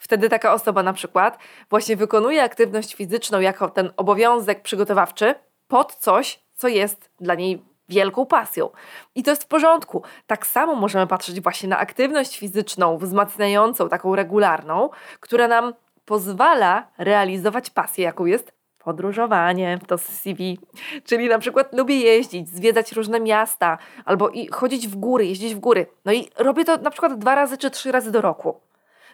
Wtedy 0.03 0.29
taka 0.29 0.53
osoba 0.53 0.83
na 0.83 0.93
przykład 0.93 1.39
właśnie 1.71 1.97
wykonuje 1.97 2.43
aktywność 2.43 2.95
fizyczną 2.95 3.41
jako 3.41 3.69
ten 3.69 3.91
obowiązek 3.97 4.63
przygotowawczy 4.63 5.35
pod 5.69 5.95
coś, 5.95 6.41
co 6.55 6.69
jest 6.69 7.11
dla 7.21 7.35
niej 7.35 7.63
wielką 7.89 8.27
pasją. 8.27 8.71
I 9.15 9.23
to 9.23 9.31
jest 9.31 9.45
w 9.45 9.47
porządku. 9.47 10.03
Tak 10.27 10.47
samo 10.47 10.75
możemy 10.75 11.07
patrzeć 11.07 11.41
właśnie 11.41 11.69
na 11.69 11.79
aktywność 11.79 12.39
fizyczną, 12.39 12.99
wzmacniającą, 12.99 13.89
taką 13.89 14.17
regularną, 14.17 14.91
która 15.21 15.49
nam 15.49 15.75
pozwala 16.05 16.87
realizować 16.99 17.71
pasję, 17.71 18.05
jaką 18.05 18.25
jest 18.25 18.53
podróżowanie, 18.79 19.79
to 19.87 19.99
CV. 19.99 20.59
Czyli 21.05 21.29
na 21.29 21.39
przykład 21.39 21.73
lubię 21.73 21.97
jeździć, 21.97 22.49
zwiedzać 22.49 22.93
różne 22.93 23.21
miasta, 23.21 23.79
albo 24.05 24.29
i 24.29 24.47
chodzić 24.47 24.89
w 24.89 24.97
góry, 24.97 25.27
jeździć 25.27 25.55
w 25.55 25.59
góry. 25.59 25.87
No 26.05 26.13
i 26.13 26.29
robię 26.37 26.65
to 26.65 26.77
na 26.77 26.91
przykład 26.91 27.19
dwa 27.19 27.35
razy 27.35 27.59
czy 27.59 27.71
trzy 27.71 27.93
razy 27.93 28.11
do 28.11 28.21
roku. 28.21 28.61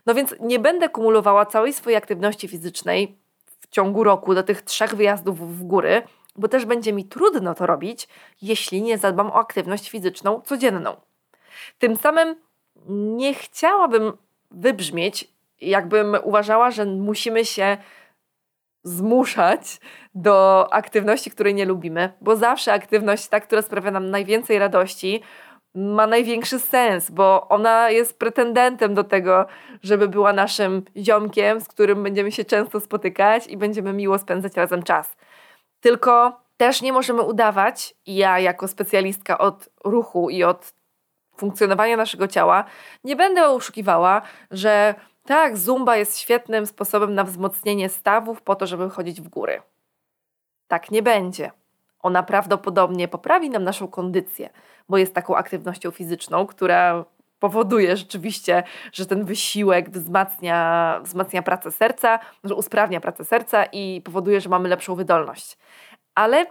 No 0.06 0.14
więc 0.14 0.34
nie 0.40 0.58
będę 0.58 0.88
kumulowała 0.88 1.46
całej 1.46 1.72
swojej 1.72 1.96
aktywności 1.96 2.48
fizycznej 2.48 3.18
w 3.60 3.68
ciągu 3.68 4.04
roku 4.04 4.34
do 4.34 4.42
tych 4.42 4.62
trzech 4.62 4.94
wyjazdów 4.94 5.58
w 5.58 5.64
góry, 5.64 6.02
bo 6.36 6.48
też 6.48 6.64
będzie 6.64 6.92
mi 6.92 7.04
trudno 7.04 7.54
to 7.54 7.66
robić, 7.66 8.08
jeśli 8.42 8.82
nie 8.82 8.98
zadbam 8.98 9.26
o 9.26 9.34
aktywność 9.34 9.90
fizyczną 9.90 10.40
codzienną. 10.40 10.96
Tym 11.78 11.96
samym 11.96 12.36
nie 13.16 13.34
chciałabym 13.34 14.12
wybrzmieć, 14.50 15.32
jakbym 15.60 16.16
uważała, 16.22 16.70
że 16.70 16.84
musimy 16.84 17.44
się 17.44 17.76
zmuszać 18.82 19.80
do 20.14 20.68
aktywności, 20.72 21.30
której 21.30 21.54
nie 21.54 21.64
lubimy, 21.64 22.12
bo 22.20 22.36
zawsze 22.36 22.72
aktywność, 22.72 23.28
ta, 23.28 23.40
która 23.40 23.62
sprawia 23.62 23.90
nam 23.90 24.10
najwięcej 24.10 24.58
radości, 24.58 25.22
ma 25.74 26.06
największy 26.06 26.58
sens, 26.58 27.10
bo 27.10 27.48
ona 27.48 27.90
jest 27.90 28.18
pretendentem 28.18 28.94
do 28.94 29.04
tego, 29.04 29.46
żeby 29.82 30.08
była 30.08 30.32
naszym 30.32 30.82
ziomkiem, 30.96 31.60
z 31.60 31.68
którym 31.68 32.02
będziemy 32.02 32.32
się 32.32 32.44
często 32.44 32.80
spotykać 32.80 33.46
i 33.46 33.56
będziemy 33.56 33.92
miło 33.92 34.18
spędzać 34.18 34.56
razem 34.56 34.82
czas. 34.82 35.16
Tylko 35.80 36.40
też 36.56 36.82
nie 36.82 36.92
możemy 36.92 37.22
udawać, 37.22 37.94
ja 38.06 38.38
jako 38.38 38.68
specjalistka 38.68 39.38
od 39.38 39.68
ruchu 39.84 40.30
i 40.30 40.44
od 40.44 40.72
funkcjonowania 41.36 41.96
naszego 41.96 42.28
ciała, 42.28 42.64
nie 43.04 43.16
będę 43.16 43.48
oszukiwała, 43.48 44.22
że 44.50 44.94
tak, 45.24 45.56
zumba 45.56 45.96
jest 45.96 46.18
świetnym 46.18 46.66
sposobem 46.66 47.14
na 47.14 47.24
wzmocnienie 47.24 47.88
stawów 47.88 48.42
po 48.42 48.54
to, 48.54 48.66
żeby 48.66 48.90
chodzić 48.90 49.20
w 49.20 49.28
góry. 49.28 49.62
Tak 50.68 50.90
nie 50.90 51.02
będzie. 51.02 51.50
Ona 52.02 52.22
prawdopodobnie 52.22 53.08
poprawi 53.08 53.50
nam 53.50 53.64
naszą 53.64 53.88
kondycję, 53.88 54.50
bo 54.88 54.98
jest 54.98 55.14
taką 55.14 55.36
aktywnością 55.36 55.90
fizyczną, 55.90 56.46
która 56.46 57.04
powoduje 57.38 57.96
rzeczywiście, 57.96 58.62
że 58.92 59.06
ten 59.06 59.24
wysiłek 59.24 59.90
wzmacnia, 59.90 61.00
wzmacnia 61.04 61.42
pracę 61.42 61.70
serca, 61.70 62.18
że 62.44 62.54
usprawnia 62.54 63.00
pracę 63.00 63.24
serca 63.24 63.64
i 63.64 64.02
powoduje, 64.04 64.40
że 64.40 64.48
mamy 64.48 64.68
lepszą 64.68 64.94
wydolność. 64.94 65.58
Ale 66.14 66.46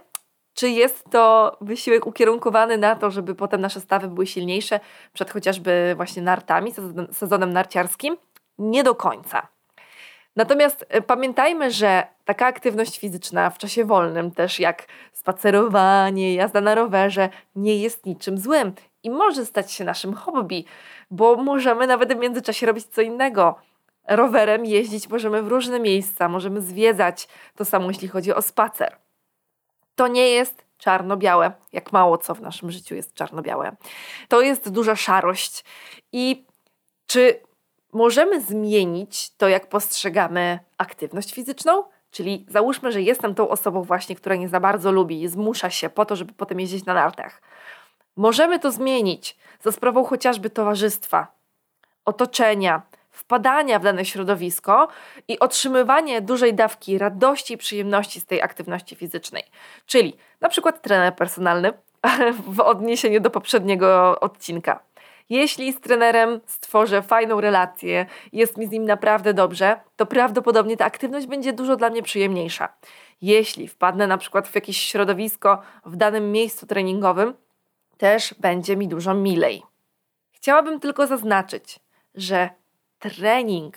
czy 0.54 0.70
jest 0.70 1.10
to 1.10 1.56
wysiłek 1.60 2.06
ukierunkowany 2.06 2.78
na 2.78 2.96
to, 2.96 3.10
żeby 3.10 3.34
potem 3.34 3.60
nasze 3.60 3.80
stawy 3.80 4.08
były 4.08 4.26
silniejsze 4.26 4.80
przed 5.12 5.30
chociażby 5.30 5.92
właśnie 5.96 6.22
nartami, 6.22 6.72
sezonem 7.12 7.52
narciarskim? 7.52 8.16
Nie 8.58 8.84
do 8.84 8.94
końca. 8.94 9.48
Natomiast 10.36 10.86
e, 10.88 11.02
pamiętajmy, 11.02 11.70
że 11.70 12.06
taka 12.24 12.46
aktywność 12.46 12.98
fizyczna 12.98 13.50
w 13.50 13.58
czasie 13.58 13.84
wolnym, 13.84 14.30
też 14.30 14.60
jak 14.60 14.86
spacerowanie, 15.12 16.34
jazda 16.34 16.60
na 16.60 16.74
rowerze, 16.74 17.28
nie 17.56 17.76
jest 17.76 18.06
niczym 18.06 18.38
złym 18.38 18.72
i 19.02 19.10
może 19.10 19.46
stać 19.46 19.72
się 19.72 19.84
naszym 19.84 20.14
hobby, 20.14 20.64
bo 21.10 21.36
możemy 21.36 21.86
nawet 21.86 22.14
w 22.14 22.20
międzyczasie 22.20 22.66
robić 22.66 22.86
co 22.86 23.00
innego. 23.00 23.58
Rowerem 24.08 24.64
jeździć 24.64 25.08
możemy 25.08 25.42
w 25.42 25.48
różne 25.48 25.80
miejsca, 25.80 26.28
możemy 26.28 26.60
zwiedzać, 26.60 27.28
to 27.56 27.64
samo 27.64 27.88
jeśli 27.88 28.08
chodzi 28.08 28.34
o 28.34 28.42
spacer. 28.42 28.96
To 29.94 30.08
nie 30.08 30.28
jest 30.28 30.64
czarno-białe, 30.78 31.52
jak 31.72 31.92
mało 31.92 32.18
co 32.18 32.34
w 32.34 32.40
naszym 32.40 32.70
życiu 32.70 32.94
jest 32.94 33.14
czarno-białe. 33.14 33.76
To 34.28 34.40
jest 34.40 34.70
duża 34.70 34.96
szarość. 34.96 35.64
I 36.12 36.46
czy 37.06 37.40
możemy 37.92 38.40
zmienić 38.40 39.30
to, 39.30 39.48
jak 39.48 39.68
postrzegamy 39.68 40.58
aktywność 40.78 41.34
fizyczną? 41.34 41.84
Czyli 42.10 42.46
załóżmy, 42.48 42.92
że 42.92 43.02
jestem 43.02 43.34
tą 43.34 43.48
osobą 43.48 43.82
właśnie, 43.82 44.16
która 44.16 44.36
nie 44.36 44.48
za 44.48 44.60
bardzo 44.60 44.92
lubi 44.92 45.22
i 45.22 45.28
zmusza 45.28 45.70
się 45.70 45.90
po 45.90 46.04
to, 46.04 46.16
żeby 46.16 46.32
potem 46.32 46.60
jeździć 46.60 46.84
na 46.84 46.94
nartach. 46.94 47.42
Możemy 48.16 48.58
to 48.58 48.72
zmienić 48.72 49.36
za 49.62 49.72
sprawą 49.72 50.04
chociażby 50.04 50.50
towarzystwa, 50.50 51.26
otoczenia, 52.04 52.82
wpadania 53.10 53.78
w 53.78 53.82
dane 53.82 54.04
środowisko 54.04 54.88
i 55.28 55.38
otrzymywanie 55.38 56.20
dużej 56.20 56.54
dawki 56.54 56.98
radości 56.98 57.54
i 57.54 57.58
przyjemności 57.58 58.20
z 58.20 58.26
tej 58.26 58.42
aktywności 58.42 58.96
fizycznej. 58.96 59.42
Czyli 59.86 60.16
na 60.40 60.48
przykład 60.48 60.82
trener 60.82 61.16
personalny, 61.16 61.72
w 62.48 62.60
odniesieniu 62.60 63.20
do 63.20 63.30
poprzedniego 63.30 64.20
odcinka. 64.20 64.80
Jeśli 65.28 65.72
z 65.72 65.80
trenerem 65.80 66.40
stworzę 66.46 67.02
fajną 67.02 67.40
relację, 67.40 68.06
jest 68.32 68.56
mi 68.56 68.66
z 68.66 68.70
nim 68.70 68.84
naprawdę 68.84 69.34
dobrze, 69.34 69.80
to 69.96 70.06
prawdopodobnie 70.06 70.76
ta 70.76 70.84
aktywność 70.84 71.26
będzie 71.26 71.52
dużo 71.52 71.76
dla 71.76 71.90
mnie 71.90 72.02
przyjemniejsza. 72.02 72.68
Jeśli 73.22 73.68
wpadnę 73.68 74.06
na 74.06 74.18
przykład 74.18 74.48
w 74.48 74.54
jakieś 74.54 74.78
środowisko 74.78 75.62
w 75.84 75.96
danym 75.96 76.32
miejscu 76.32 76.66
treningowym, 76.66 77.34
też 77.96 78.34
będzie 78.34 78.76
mi 78.76 78.88
dużo 78.88 79.14
milej. 79.14 79.62
Chciałabym 80.30 80.80
tylko 80.80 81.06
zaznaczyć, 81.06 81.80
że 82.14 82.50
trening, 82.98 83.76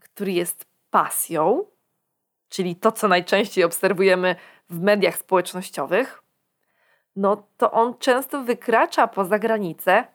który 0.00 0.32
jest 0.32 0.66
pasją, 0.90 1.64
czyli 2.48 2.76
to, 2.76 2.92
co 2.92 3.08
najczęściej 3.08 3.64
obserwujemy 3.64 4.36
w 4.70 4.80
mediach 4.80 5.16
społecznościowych, 5.16 6.22
no 7.16 7.46
to 7.56 7.72
on 7.72 7.98
często 7.98 8.42
wykracza 8.42 9.06
poza 9.06 9.38
granice 9.38 10.13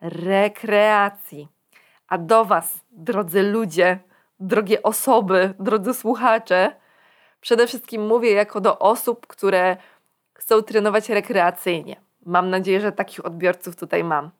rekreacji. 0.00 1.48
A 2.08 2.18
do 2.18 2.44
Was, 2.44 2.80
drodzy 2.90 3.42
ludzie, 3.42 3.98
drogie 4.40 4.82
osoby, 4.82 5.54
drodzy 5.58 5.94
słuchacze, 5.94 6.76
przede 7.40 7.66
wszystkim 7.66 8.06
mówię 8.06 8.32
jako 8.32 8.60
do 8.60 8.78
osób, 8.78 9.26
które 9.26 9.76
chcą 10.34 10.62
trenować 10.62 11.08
rekreacyjnie. 11.08 11.96
Mam 12.26 12.50
nadzieję, 12.50 12.80
że 12.80 12.92
takich 12.92 13.24
odbiorców 13.24 13.76
tutaj 13.76 14.04
mam. 14.04 14.30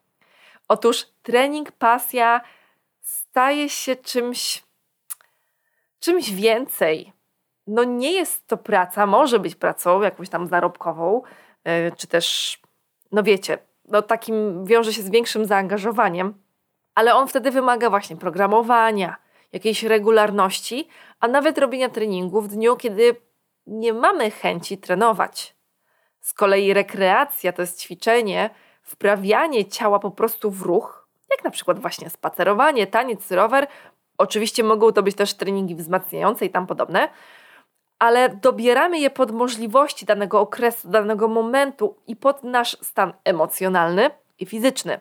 Otóż 0.68 1.06
trening, 1.22 1.72
pasja 1.72 2.40
staje 3.00 3.68
się 3.68 3.96
czymś, 3.96 4.64
czymś 6.00 6.30
więcej. 6.30 7.12
No 7.66 7.84
nie 7.84 8.12
jest 8.12 8.46
to 8.46 8.56
praca, 8.56 9.06
może 9.06 9.38
być 9.38 9.54
pracą 9.54 10.02
jakąś 10.02 10.28
tam 10.28 10.46
zarobkową, 10.46 11.22
yy, 11.64 11.92
czy 11.96 12.06
też, 12.06 12.58
no 13.12 13.22
wiecie, 13.22 13.58
no 13.90 14.02
takim 14.02 14.64
wiąże 14.64 14.92
się 14.92 15.02
z 15.02 15.10
większym 15.10 15.44
zaangażowaniem, 15.44 16.34
ale 16.94 17.14
on 17.14 17.28
wtedy 17.28 17.50
wymaga 17.50 17.90
właśnie 17.90 18.16
programowania, 18.16 19.16
jakiejś 19.52 19.82
regularności, 19.82 20.88
a 21.20 21.28
nawet 21.28 21.58
robienia 21.58 21.88
treningu 21.88 22.40
w 22.40 22.48
dniu, 22.48 22.76
kiedy 22.76 23.16
nie 23.66 23.92
mamy 23.92 24.30
chęci 24.30 24.78
trenować. 24.78 25.56
Z 26.20 26.34
kolei 26.34 26.74
rekreacja 26.74 27.52
to 27.52 27.62
jest 27.62 27.80
ćwiczenie, 27.80 28.50
wprawianie 28.82 29.64
ciała 29.64 29.98
po 29.98 30.10
prostu 30.10 30.50
w 30.50 30.62
ruch, 30.62 31.08
jak 31.30 31.44
na 31.44 31.50
przykład 31.50 31.78
właśnie 31.78 32.10
spacerowanie, 32.10 32.86
taniec, 32.86 33.30
rower. 33.30 33.66
Oczywiście 34.18 34.64
mogą 34.64 34.92
to 34.92 35.02
być 35.02 35.16
też 35.16 35.34
treningi 35.34 35.74
wzmacniające 35.74 36.46
i 36.46 36.50
tam 36.50 36.66
podobne, 36.66 37.08
ale 38.00 38.28
dobieramy 38.28 38.98
je 38.98 39.10
pod 39.10 39.30
możliwości 39.30 40.06
danego 40.06 40.40
okresu, 40.40 40.88
danego 40.88 41.28
momentu 41.28 41.96
i 42.06 42.16
pod 42.16 42.44
nasz 42.44 42.76
stan 42.82 43.12
emocjonalny 43.24 44.10
i 44.38 44.46
fizyczny. 44.46 45.00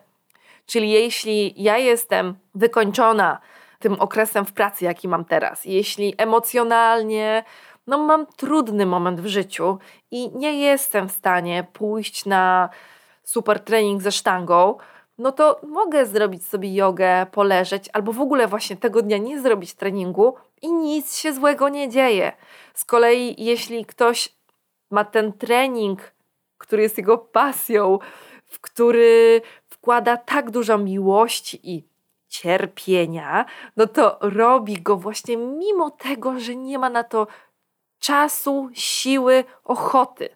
Czyli 0.66 0.90
jeśli 0.90 1.62
ja 1.62 1.78
jestem 1.78 2.34
wykończona 2.54 3.40
tym 3.78 4.00
okresem 4.00 4.46
w 4.46 4.52
pracy, 4.52 4.84
jaki 4.84 5.08
mam 5.08 5.24
teraz, 5.24 5.64
jeśli 5.64 6.14
emocjonalnie 6.18 7.44
no, 7.86 7.98
mam 7.98 8.26
trudny 8.26 8.86
moment 8.86 9.20
w 9.20 9.26
życiu 9.26 9.78
i 10.10 10.30
nie 10.36 10.60
jestem 10.60 11.08
w 11.08 11.12
stanie 11.12 11.66
pójść 11.72 12.26
na 12.26 12.68
super 13.22 13.60
trening 13.60 14.02
ze 14.02 14.12
sztangą, 14.12 14.76
no 15.20 15.32
to 15.32 15.60
mogę 15.66 16.06
zrobić 16.06 16.46
sobie 16.46 16.74
jogę, 16.74 17.26
poleżeć, 17.32 17.90
albo 17.92 18.12
w 18.12 18.20
ogóle 18.20 18.46
właśnie 18.46 18.76
tego 18.76 19.02
dnia 19.02 19.18
nie 19.18 19.40
zrobić 19.40 19.74
treningu 19.74 20.34
i 20.62 20.72
nic 20.72 21.16
się 21.16 21.32
złego 21.32 21.68
nie 21.68 21.88
dzieje. 21.88 22.32
Z 22.74 22.84
kolei, 22.84 23.34
jeśli 23.44 23.86
ktoś 23.86 24.28
ma 24.90 25.04
ten 25.04 25.32
trening, 25.32 26.12
który 26.58 26.82
jest 26.82 26.98
jego 26.98 27.18
pasją, 27.18 27.98
w 28.46 28.60
który 28.60 29.42
wkłada 29.68 30.16
tak 30.16 30.50
dużo 30.50 30.78
miłości 30.78 31.60
i 31.62 31.84
cierpienia, 32.28 33.44
no 33.76 33.86
to 33.86 34.18
robi 34.20 34.82
go 34.82 34.96
właśnie 34.96 35.36
mimo 35.36 35.90
tego, 35.90 36.40
że 36.40 36.56
nie 36.56 36.78
ma 36.78 36.90
na 36.90 37.04
to 37.04 37.26
czasu, 37.98 38.70
siły, 38.72 39.44
ochoty. 39.64 40.28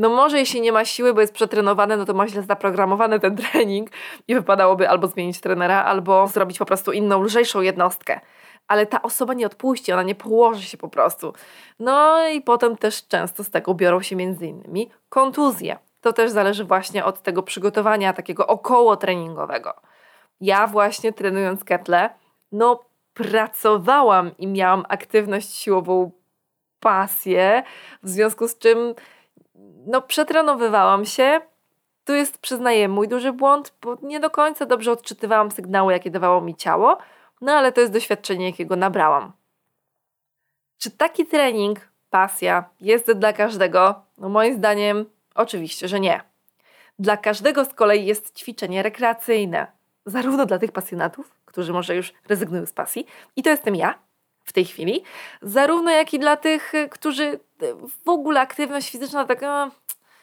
No 0.00 0.08
może 0.08 0.38
jeśli 0.38 0.60
nie 0.60 0.72
ma 0.72 0.84
siły, 0.84 1.14
bo 1.14 1.20
jest 1.20 1.34
przetrenowany, 1.34 1.96
no 1.96 2.04
to 2.04 2.14
ma 2.14 2.28
źle 2.28 2.42
zaprogramowany 2.42 3.20
ten 3.20 3.36
trening 3.52 3.90
i 4.28 4.34
wypadałoby 4.34 4.88
albo 4.88 5.06
zmienić 5.06 5.40
trenera, 5.40 5.84
albo 5.84 6.26
zrobić 6.26 6.58
po 6.58 6.66
prostu 6.66 6.92
inną, 6.92 7.22
lżejszą 7.22 7.60
jednostkę. 7.60 8.20
Ale 8.68 8.86
ta 8.86 9.02
osoba 9.02 9.34
nie 9.34 9.46
odpuści, 9.46 9.92
ona 9.92 10.02
nie 10.02 10.14
położy 10.14 10.62
się 10.62 10.76
po 10.78 10.88
prostu. 10.88 11.32
No 11.78 12.28
i 12.28 12.40
potem 12.40 12.76
też 12.76 13.06
często 13.08 13.44
z 13.44 13.50
tego 13.50 13.74
biorą 13.74 14.02
się 14.02 14.16
między 14.16 14.46
innymi 14.46 14.90
kontuzje. 15.08 15.78
To 16.00 16.12
też 16.12 16.30
zależy 16.30 16.64
właśnie 16.64 17.04
od 17.04 17.22
tego 17.22 17.42
przygotowania 17.42 18.12
takiego 18.12 18.46
około 18.46 18.96
treningowego. 18.96 19.74
Ja 20.40 20.66
właśnie 20.66 21.12
trenując 21.12 21.64
ketle, 21.64 22.10
no 22.52 22.80
pracowałam 23.14 24.30
i 24.38 24.46
miałam 24.46 24.84
aktywność 24.88 25.54
siłową 25.54 26.10
pasję, 26.80 27.62
w 28.02 28.08
związku 28.08 28.48
z 28.48 28.58
czym 28.58 28.94
no, 29.86 30.02
przetrenowywałam 30.02 31.04
się. 31.04 31.40
Tu 32.04 32.14
jest, 32.14 32.38
przyznaję, 32.38 32.88
mój 32.88 33.08
duży 33.08 33.32
błąd, 33.32 33.74
bo 33.82 33.96
nie 34.02 34.20
do 34.20 34.30
końca 34.30 34.66
dobrze 34.66 34.92
odczytywałam 34.92 35.50
sygnały, 35.50 35.92
jakie 35.92 36.10
dawało 36.10 36.40
mi 36.40 36.54
ciało, 36.54 36.98
no 37.40 37.52
ale 37.52 37.72
to 37.72 37.80
jest 37.80 37.92
doświadczenie, 37.92 38.46
jakiego 38.46 38.76
nabrałam. 38.76 39.32
Czy 40.78 40.90
taki 40.90 41.26
trening, 41.26 41.88
pasja, 42.10 42.64
jest 42.80 43.12
dla 43.12 43.32
każdego? 43.32 44.02
No 44.18 44.28
moim 44.28 44.54
zdaniem 44.54 45.04
oczywiście, 45.34 45.88
że 45.88 46.00
nie. 46.00 46.20
Dla 46.98 47.16
każdego 47.16 47.64
z 47.64 47.74
kolei 47.74 48.06
jest 48.06 48.38
ćwiczenie 48.38 48.82
rekreacyjne, 48.82 49.66
zarówno 50.06 50.46
dla 50.46 50.58
tych 50.58 50.72
pasjonatów, 50.72 51.34
którzy 51.44 51.72
może 51.72 51.96
już 51.96 52.12
rezygnują 52.28 52.66
z 52.66 52.72
pasji, 52.72 53.06
i 53.36 53.42
to 53.42 53.50
jestem 53.50 53.76
ja, 53.76 53.98
w 54.44 54.52
tej 54.52 54.64
chwili, 54.64 55.02
zarówno 55.42 55.90
jak 55.90 56.14
i 56.14 56.18
dla 56.18 56.36
tych, 56.36 56.72
którzy 56.90 57.40
w 58.04 58.08
ogóle 58.08 58.40
aktywność 58.40 58.90
fizyczna 58.90 59.24
tak 59.24 59.42
no, 59.42 59.70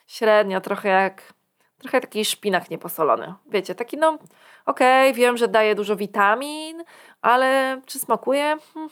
średnio, 0.08 0.62
trochę 0.62 0.90
jak 0.90 1.34
trochę 1.80 2.02
taki 2.02 2.26
szpinak 2.26 2.70
nieposolony. 2.70 3.34
Wiecie, 3.46 3.76
taki 3.76 3.98
no, 3.98 4.18
okej, 4.66 5.10
okay, 5.10 5.14
wiem, 5.14 5.38
że 5.38 5.48
daje 5.48 5.76
dużo 5.76 5.96
witamin, 5.96 6.84
ale 7.22 7.82
czy 7.86 8.00
smakuje? 8.00 8.58
Hmm, 8.74 8.90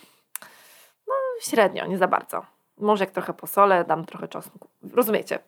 no, 1.07 1.13
średnio, 1.41 1.85
nie 1.85 1.97
za 1.97 2.07
bardzo. 2.07 2.45
Może 2.77 3.03
jak 3.03 3.11
trochę 3.11 3.33
posolę, 3.33 3.85
dam 3.85 4.05
trochę 4.05 4.27
czosnku. 4.27 4.67
Rozumiecie? 4.93 5.39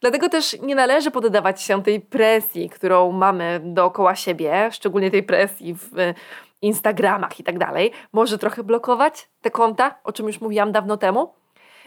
Dlatego 0.00 0.28
też 0.28 0.60
nie 0.60 0.74
należy 0.74 1.10
poddawać 1.10 1.62
się 1.62 1.82
tej 1.82 2.00
presji, 2.00 2.70
którą 2.70 3.12
mamy 3.12 3.60
dookoła 3.64 4.14
siebie, 4.14 4.68
szczególnie 4.72 5.10
tej 5.10 5.22
presji 5.22 5.74
w 5.74 6.14
Instagramach 6.62 7.40
i 7.40 7.44
tak 7.44 7.58
dalej, 7.58 7.92
może 8.12 8.38
trochę 8.38 8.62
blokować 8.62 9.28
te 9.40 9.50
konta, 9.50 9.94
o 10.04 10.12
czym 10.12 10.26
już 10.26 10.40
mówiłam 10.40 10.72
dawno 10.72 10.96
temu. 10.96 11.34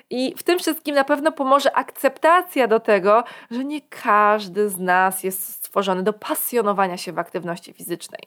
I 0.10 0.36
w 0.38 0.44
tym 0.44 0.60
wszystkim 0.60 0.96
na 0.96 1.04
pewno 1.04 1.32
pomoże 1.32 1.78
akceptacja 1.78 2.68
do 2.68 2.80
tego, 2.80 3.24
że 3.52 3.66
nie 3.66 3.82
każdy 3.82 4.70
z 4.70 4.80
nas 4.80 5.24
jest 5.24 5.54
stworzony 5.54 6.04
do 6.04 6.14
pasjonowania 6.14 6.98
się 6.98 7.14
w 7.14 7.20
aktywności 7.20 7.74
fizycznej. 7.74 8.22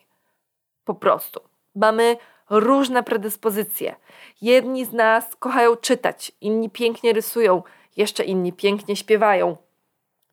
Po 0.85 0.95
prostu. 0.95 1.41
Mamy 1.75 2.17
różne 2.51 3.03
predyspozycje. 3.03 3.97
Jedni 4.43 4.85
z 4.85 4.93
nas 4.93 5.37
kochają 5.37 5.77
czytać, 5.77 6.33
inni 6.41 6.71
pięknie 6.71 7.13
rysują, 7.13 7.63
jeszcze 7.97 8.25
inni 8.25 8.53
pięknie 8.53 8.97
śpiewają. 8.97 9.57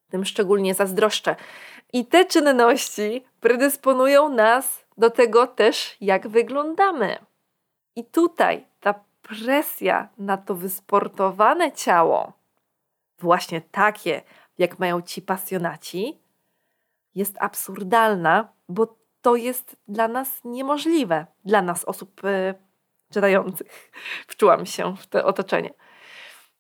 Tym 0.10 0.26
szczególnie 0.26 0.74
zazdroszczę. 0.74 1.36
I 1.94 2.06
te 2.06 2.26
czynności 2.26 3.26
predysponują 3.40 4.30
nas 4.30 4.86
do 4.98 5.10
tego 5.10 5.48
też, 5.48 5.98
jak 6.02 6.28
wyglądamy. 6.28 7.18
I 7.96 8.06
tutaj 8.06 8.66
ta 8.80 8.94
presja 9.28 10.10
na 10.18 10.38
to 10.38 10.56
wysportowane 10.56 11.72
ciało, 11.72 12.34
właśnie 13.20 13.62
takie, 13.62 14.22
jak 14.58 14.80
mają 14.80 15.02
ci 15.02 15.22
pasjonaci, 15.22 16.20
jest 17.16 17.36
absurdalna, 17.40 18.48
bo 18.70 18.96
to 19.22 19.36
jest 19.36 19.76
dla 19.88 20.08
nas 20.08 20.42
niemożliwe, 20.44 21.26
dla 21.46 21.62
nas 21.62 21.86
osób 21.86 22.24
y, 22.26 22.54
czytających. 23.14 23.92
Wczułam 24.28 24.66
się 24.66 24.96
w 24.98 25.08
to 25.08 25.26
otoczenie. 25.26 25.74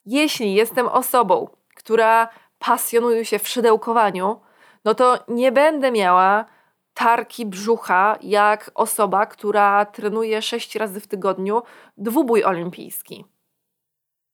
Jeśli 0.05 0.53
jestem 0.53 0.87
osobą, 0.87 1.47
która 1.75 2.29
pasjonuje 2.59 3.25
się 3.25 3.39
w 3.39 3.47
szydełkowaniu, 3.47 4.41
no 4.85 4.95
to 4.95 5.19
nie 5.27 5.51
będę 5.51 5.91
miała 5.91 6.45
tarki 6.95 7.45
brzucha 7.45 8.17
jak 8.21 8.71
osoba, 8.75 9.25
która 9.25 9.85
trenuje 9.85 10.41
sześć 10.41 10.75
razy 10.75 10.99
w 10.99 11.07
tygodniu 11.07 11.61
dwubój 11.97 12.43
olimpijski. 12.43 13.25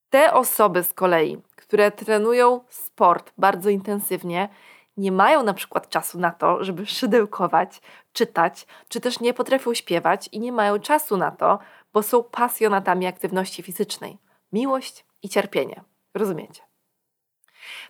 Te 0.10 0.34
osoby 0.34 0.84
z 0.84 0.94
kolei, 0.94 1.42
które 1.56 1.92
trenują 1.92 2.62
sport 2.70 3.34
bardzo 3.38 3.70
intensywnie, 3.70 4.50
nie 4.98 5.12
mają 5.12 5.44
na 5.44 5.54
przykład 5.54 5.90
czasu 5.90 6.20
na 6.20 6.32
to, 6.32 6.64
żeby 6.64 6.86
szydełkować, 6.86 7.82
czytać, 8.14 8.68
czy 8.88 9.02
też 9.02 9.20
nie 9.20 9.34
potrafią 9.34 9.74
śpiewać 9.74 10.30
i 10.32 10.40
nie 10.40 10.52
mają 10.52 10.80
czasu 10.80 11.18
na 11.18 11.32
to, 11.32 11.60
bo 11.94 12.04
są 12.04 12.24
pasjonatami 12.24 13.08
aktywności 13.08 13.64
fizycznej. 13.64 14.18
Miłość 14.54 15.06
i 15.24 15.30
cierpienie. 15.30 15.84
Rozumiecie? 16.14 16.71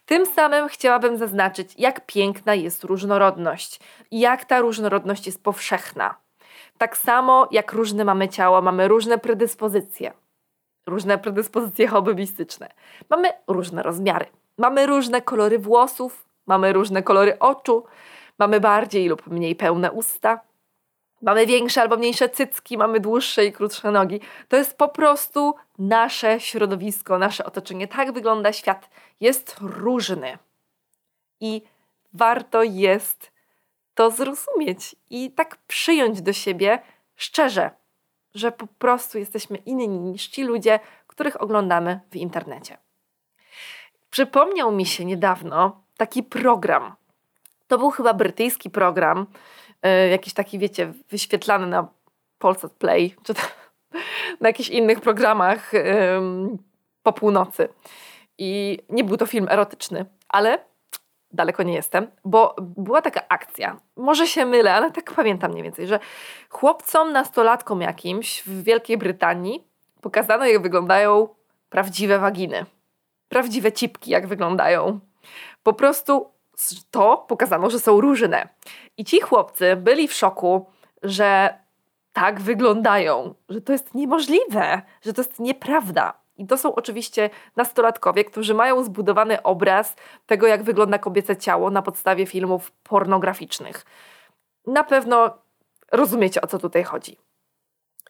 Tym 0.05 0.25
samym 0.25 0.67
chciałabym 0.67 1.17
zaznaczyć, 1.17 1.73
jak 1.77 2.05
piękna 2.05 2.55
jest 2.55 2.83
różnorodność 2.83 3.79
jak 4.11 4.45
ta 4.45 4.59
różnorodność 4.59 5.25
jest 5.25 5.43
powszechna. 5.43 6.15
Tak 6.77 6.97
samo 6.97 7.47
jak 7.51 7.73
różne 7.73 8.05
mamy 8.05 8.29
ciało, 8.29 8.61
mamy 8.61 8.87
różne 8.87 9.17
predyspozycje, 9.17 10.13
różne 10.87 11.17
predyspozycje 11.17 11.87
hobbystyczne, 11.87 12.69
mamy 13.09 13.29
różne 13.47 13.83
rozmiary, 13.83 14.25
mamy 14.57 14.85
różne 14.85 15.21
kolory 15.21 15.59
włosów, 15.59 16.25
mamy 16.45 16.73
różne 16.73 17.03
kolory 17.03 17.39
oczu, 17.39 17.85
mamy 18.39 18.59
bardziej 18.59 19.07
lub 19.07 19.27
mniej 19.27 19.55
pełne 19.55 19.91
usta, 19.91 20.39
Mamy 21.21 21.45
większe 21.45 21.81
albo 21.81 21.97
mniejsze 21.97 22.29
cycki, 22.29 22.77
mamy 22.77 22.99
dłuższe 22.99 23.45
i 23.45 23.51
krótsze 23.51 23.91
nogi. 23.91 24.19
To 24.47 24.57
jest 24.57 24.77
po 24.77 24.87
prostu 24.87 25.55
nasze 25.79 26.39
środowisko, 26.39 27.17
nasze 27.17 27.45
otoczenie. 27.45 27.87
Tak 27.87 28.11
wygląda 28.11 28.53
świat. 28.53 28.89
Jest 29.19 29.55
różny. 29.59 30.37
I 31.39 31.61
warto 32.13 32.63
jest 32.63 33.31
to 33.95 34.11
zrozumieć 34.11 34.95
i 35.09 35.31
tak 35.31 35.57
przyjąć 35.67 36.21
do 36.21 36.33
siebie 36.33 36.79
szczerze, 37.15 37.71
że 38.35 38.51
po 38.51 38.67
prostu 38.67 39.17
jesteśmy 39.17 39.57
inni 39.57 39.87
niż 39.87 40.27
ci 40.27 40.43
ludzie, 40.43 40.79
których 41.07 41.41
oglądamy 41.41 41.99
w 42.11 42.15
internecie. 42.15 42.77
Przypomniał 44.09 44.71
mi 44.71 44.85
się 44.85 45.05
niedawno 45.05 45.81
taki 45.97 46.23
program. 46.23 46.95
To 47.67 47.77
był 47.77 47.89
chyba 47.91 48.13
brytyjski 48.13 48.69
program, 48.69 49.27
jakiś 50.11 50.33
taki, 50.33 50.59
wiecie, 50.59 50.93
wyświetlany 51.09 51.67
na 51.67 51.87
Polsat 52.37 52.71
Play, 52.71 53.15
czy 53.23 53.33
na 54.39 54.49
jakichś 54.49 54.69
innych 54.69 55.01
programach 55.01 55.71
po 57.03 57.13
północy. 57.13 57.69
I 58.37 58.79
nie 58.89 59.03
był 59.03 59.17
to 59.17 59.25
film 59.25 59.47
erotyczny, 59.49 60.05
ale 60.29 60.59
daleko 61.31 61.63
nie 61.63 61.73
jestem, 61.73 62.07
bo 62.25 62.55
była 62.59 63.01
taka 63.01 63.21
akcja. 63.29 63.79
Może 63.95 64.27
się 64.27 64.45
mylę, 64.45 64.73
ale 64.73 64.91
tak 64.91 65.13
pamiętam 65.13 65.51
mniej 65.51 65.63
więcej, 65.63 65.87
że 65.87 65.99
chłopcom, 66.49 67.11
nastolatkom 67.11 67.81
jakimś 67.81 68.43
w 68.43 68.63
Wielkiej 68.63 68.97
Brytanii 68.97 69.67
pokazano, 70.01 70.45
jak 70.45 70.61
wyglądają 70.61 71.27
prawdziwe 71.69 72.19
waginy. 72.19 72.65
Prawdziwe 73.29 73.71
cipki, 73.71 74.11
jak 74.11 74.27
wyglądają. 74.27 74.99
Po 75.63 75.73
prostu 75.73 76.31
to 76.91 77.25
pokazano, 77.27 77.69
że 77.69 77.79
są 77.79 78.01
różne. 78.01 78.47
I 78.97 79.05
ci 79.05 79.21
chłopcy 79.21 79.75
byli 79.75 80.07
w 80.07 80.13
szoku, 80.13 80.65
że 81.03 81.59
tak 82.13 82.41
wyglądają, 82.41 83.35
że 83.49 83.61
to 83.61 83.71
jest 83.71 83.93
niemożliwe, 83.95 84.81
że 85.01 85.13
to 85.13 85.21
jest 85.21 85.39
nieprawda. 85.39 86.21
I 86.37 86.47
to 86.47 86.57
są 86.57 86.75
oczywiście 86.75 87.29
nastolatkowie, 87.55 88.25
którzy 88.25 88.53
mają 88.53 88.83
zbudowany 88.83 89.43
obraz 89.43 89.95
tego, 90.25 90.47
jak 90.47 90.63
wygląda 90.63 90.99
kobiece 90.99 91.37
ciało 91.37 91.69
na 91.69 91.81
podstawie 91.81 92.25
filmów 92.25 92.71
pornograficznych. 92.71 93.85
Na 94.67 94.83
pewno 94.83 95.37
rozumiecie, 95.91 96.41
o 96.41 96.47
co 96.47 96.59
tutaj 96.59 96.83
chodzi. 96.83 97.17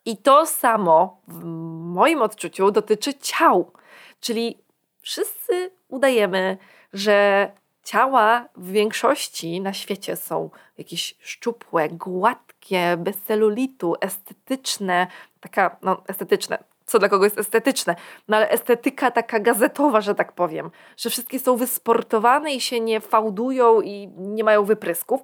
I 0.06 0.18
to 0.18 0.46
samo 0.46 1.22
w 1.28 1.44
moim 1.94 2.22
odczuciu 2.22 2.72
dotyczy 2.72 3.14
ciał. 3.14 3.72
Czyli 4.20 4.64
wszyscy 5.02 5.72
udajemy, 5.88 6.58
że 6.94 7.52
ciała 7.84 8.46
w 8.56 8.72
większości 8.72 9.62
na 9.62 9.74
świecie 9.74 10.16
są 10.16 10.50
jakieś 10.78 11.16
szczupłe, 11.20 11.90
gładkie, 11.90 12.98
bez 12.98 13.18
celulitu, 13.18 13.96
estetyczne, 14.02 15.08
taka, 15.40 15.78
no 15.82 16.02
estetyczne, 16.08 16.64
co 16.86 17.00
dla 17.00 17.10
kogo 17.10 17.24
jest 17.24 17.40
estetyczne, 17.40 17.96
no 18.28 18.38
ale 18.38 18.50
estetyka 18.50 19.12
taka 19.12 19.40
gazetowa, 19.40 20.02
że 20.02 20.16
tak 20.16 20.32
powiem, 20.32 20.72
że 20.98 21.10
wszystkie 21.10 21.40
są 21.40 21.56
wysportowane 21.58 22.54
i 22.54 22.62
się 22.62 22.80
nie 22.80 23.02
fałdują 23.02 23.82
i 23.82 24.08
nie 24.18 24.44
mają 24.44 24.66
wyprysków 24.66 25.22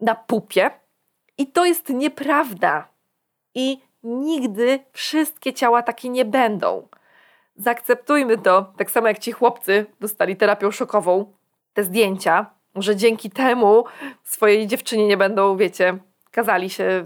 na 0.00 0.14
pupie. 0.14 0.70
I 1.38 1.46
to 1.46 1.64
jest 1.64 1.88
nieprawda. 1.88 2.88
I 3.54 3.80
nigdy 4.02 4.84
wszystkie 4.92 5.52
ciała 5.52 5.82
takie 5.82 6.08
nie 6.08 6.24
będą. 6.24 6.88
Zaakceptujmy 7.56 8.38
to, 8.38 8.72
tak 8.78 8.90
samo 8.90 9.08
jak 9.08 9.18
ci 9.18 9.32
chłopcy 9.32 9.86
dostali 10.00 10.36
terapią 10.36 10.70
szokową, 10.70 11.32
te 11.74 11.84
zdjęcia, 11.84 12.46
że 12.74 12.96
dzięki 12.96 13.30
temu 13.30 13.84
swojej 14.24 14.66
dziewczynie 14.66 15.06
nie 15.06 15.16
będą, 15.16 15.56
wiecie, 15.56 15.98
kazali 16.30 16.70
się 16.70 17.04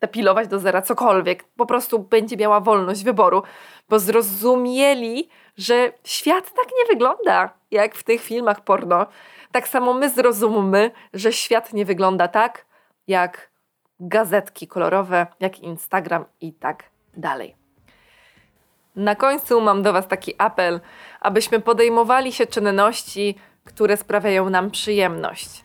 depilować 0.00 0.48
do 0.48 0.58
zera, 0.58 0.82
cokolwiek. 0.82 1.44
Po 1.44 1.66
prostu 1.66 1.98
będzie 1.98 2.36
miała 2.36 2.60
wolność 2.60 3.04
wyboru, 3.04 3.42
bo 3.88 3.98
zrozumieli, 3.98 5.28
że 5.56 5.92
świat 6.04 6.44
tak 6.44 6.66
nie 6.78 6.94
wygląda, 6.94 7.50
jak 7.70 7.94
w 7.94 8.02
tych 8.02 8.22
filmach 8.22 8.60
porno. 8.60 9.06
Tak 9.52 9.68
samo 9.68 9.94
my 9.94 10.10
zrozummy, 10.10 10.90
że 11.14 11.32
świat 11.32 11.72
nie 11.72 11.84
wygląda 11.84 12.28
tak, 12.28 12.66
jak 13.08 13.50
gazetki 14.00 14.68
kolorowe, 14.68 15.26
jak 15.40 15.60
Instagram 15.60 16.24
i 16.40 16.52
tak 16.52 16.84
dalej. 17.16 17.56
Na 18.96 19.14
końcu 19.14 19.60
mam 19.60 19.82
do 19.82 19.92
Was 19.92 20.08
taki 20.08 20.34
apel, 20.38 20.80
abyśmy 21.20 21.60
podejmowali 21.60 22.32
się 22.32 22.46
czynności, 22.46 23.34
które 23.68 23.96
sprawiają 23.96 24.50
nam 24.50 24.70
przyjemność. 24.70 25.64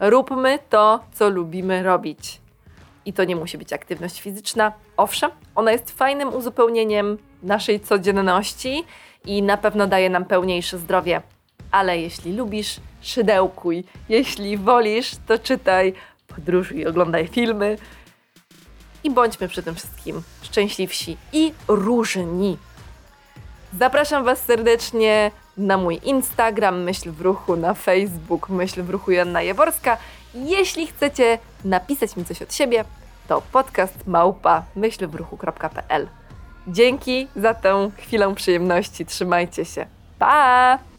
Róbmy 0.00 0.58
to, 0.68 1.00
co 1.12 1.28
lubimy 1.28 1.82
robić. 1.82 2.40
I 3.04 3.12
to 3.12 3.24
nie 3.24 3.36
musi 3.36 3.58
być 3.58 3.72
aktywność 3.72 4.20
fizyczna. 4.20 4.72
Owszem, 4.96 5.30
ona 5.54 5.72
jest 5.72 5.90
fajnym 5.90 6.34
uzupełnieniem 6.34 7.18
naszej 7.42 7.80
codzienności 7.80 8.84
i 9.24 9.42
na 9.42 9.56
pewno 9.56 9.86
daje 9.86 10.10
nam 10.10 10.24
pełniejsze 10.24 10.78
zdrowie. 10.78 11.22
Ale 11.70 11.98
jeśli 11.98 12.32
lubisz, 12.32 12.80
szydełkuj. 13.00 13.84
Jeśli 14.08 14.56
wolisz, 14.56 15.10
to 15.26 15.38
czytaj, 15.38 15.94
podróżuj, 16.26 16.86
oglądaj 16.86 17.26
filmy. 17.26 17.78
I 19.04 19.10
bądźmy 19.10 19.48
przy 19.48 19.62
tym 19.62 19.74
wszystkim 19.74 20.22
szczęśliwsi 20.42 21.16
i 21.32 21.52
różni. 21.68 22.58
Zapraszam 23.78 24.24
Was 24.24 24.44
serdecznie 24.44 25.30
na 25.60 25.76
mój 25.76 26.00
Instagram 26.02 26.82
Myśl 26.82 27.10
w 27.10 27.20
Ruchu, 27.20 27.56
na 27.56 27.74
Facebook 27.74 28.48
Myśl 28.48 28.82
w 28.82 28.90
Ruchu 28.90 29.10
Janna 29.10 29.42
Jaworska. 29.42 29.96
Jeśli 30.34 30.86
chcecie 30.86 31.38
napisać 31.64 32.16
mi 32.16 32.24
coś 32.24 32.42
od 32.42 32.54
siebie, 32.54 32.84
to 33.28 33.42
podcast 33.52 34.06
małpa 34.06 34.62
myślwruchu.pl. 34.76 36.08
Dzięki 36.68 37.28
za 37.36 37.54
tę 37.54 37.90
chwilę 37.96 38.34
przyjemności. 38.34 39.06
Trzymajcie 39.06 39.64
się. 39.64 39.86
Pa! 40.18 40.89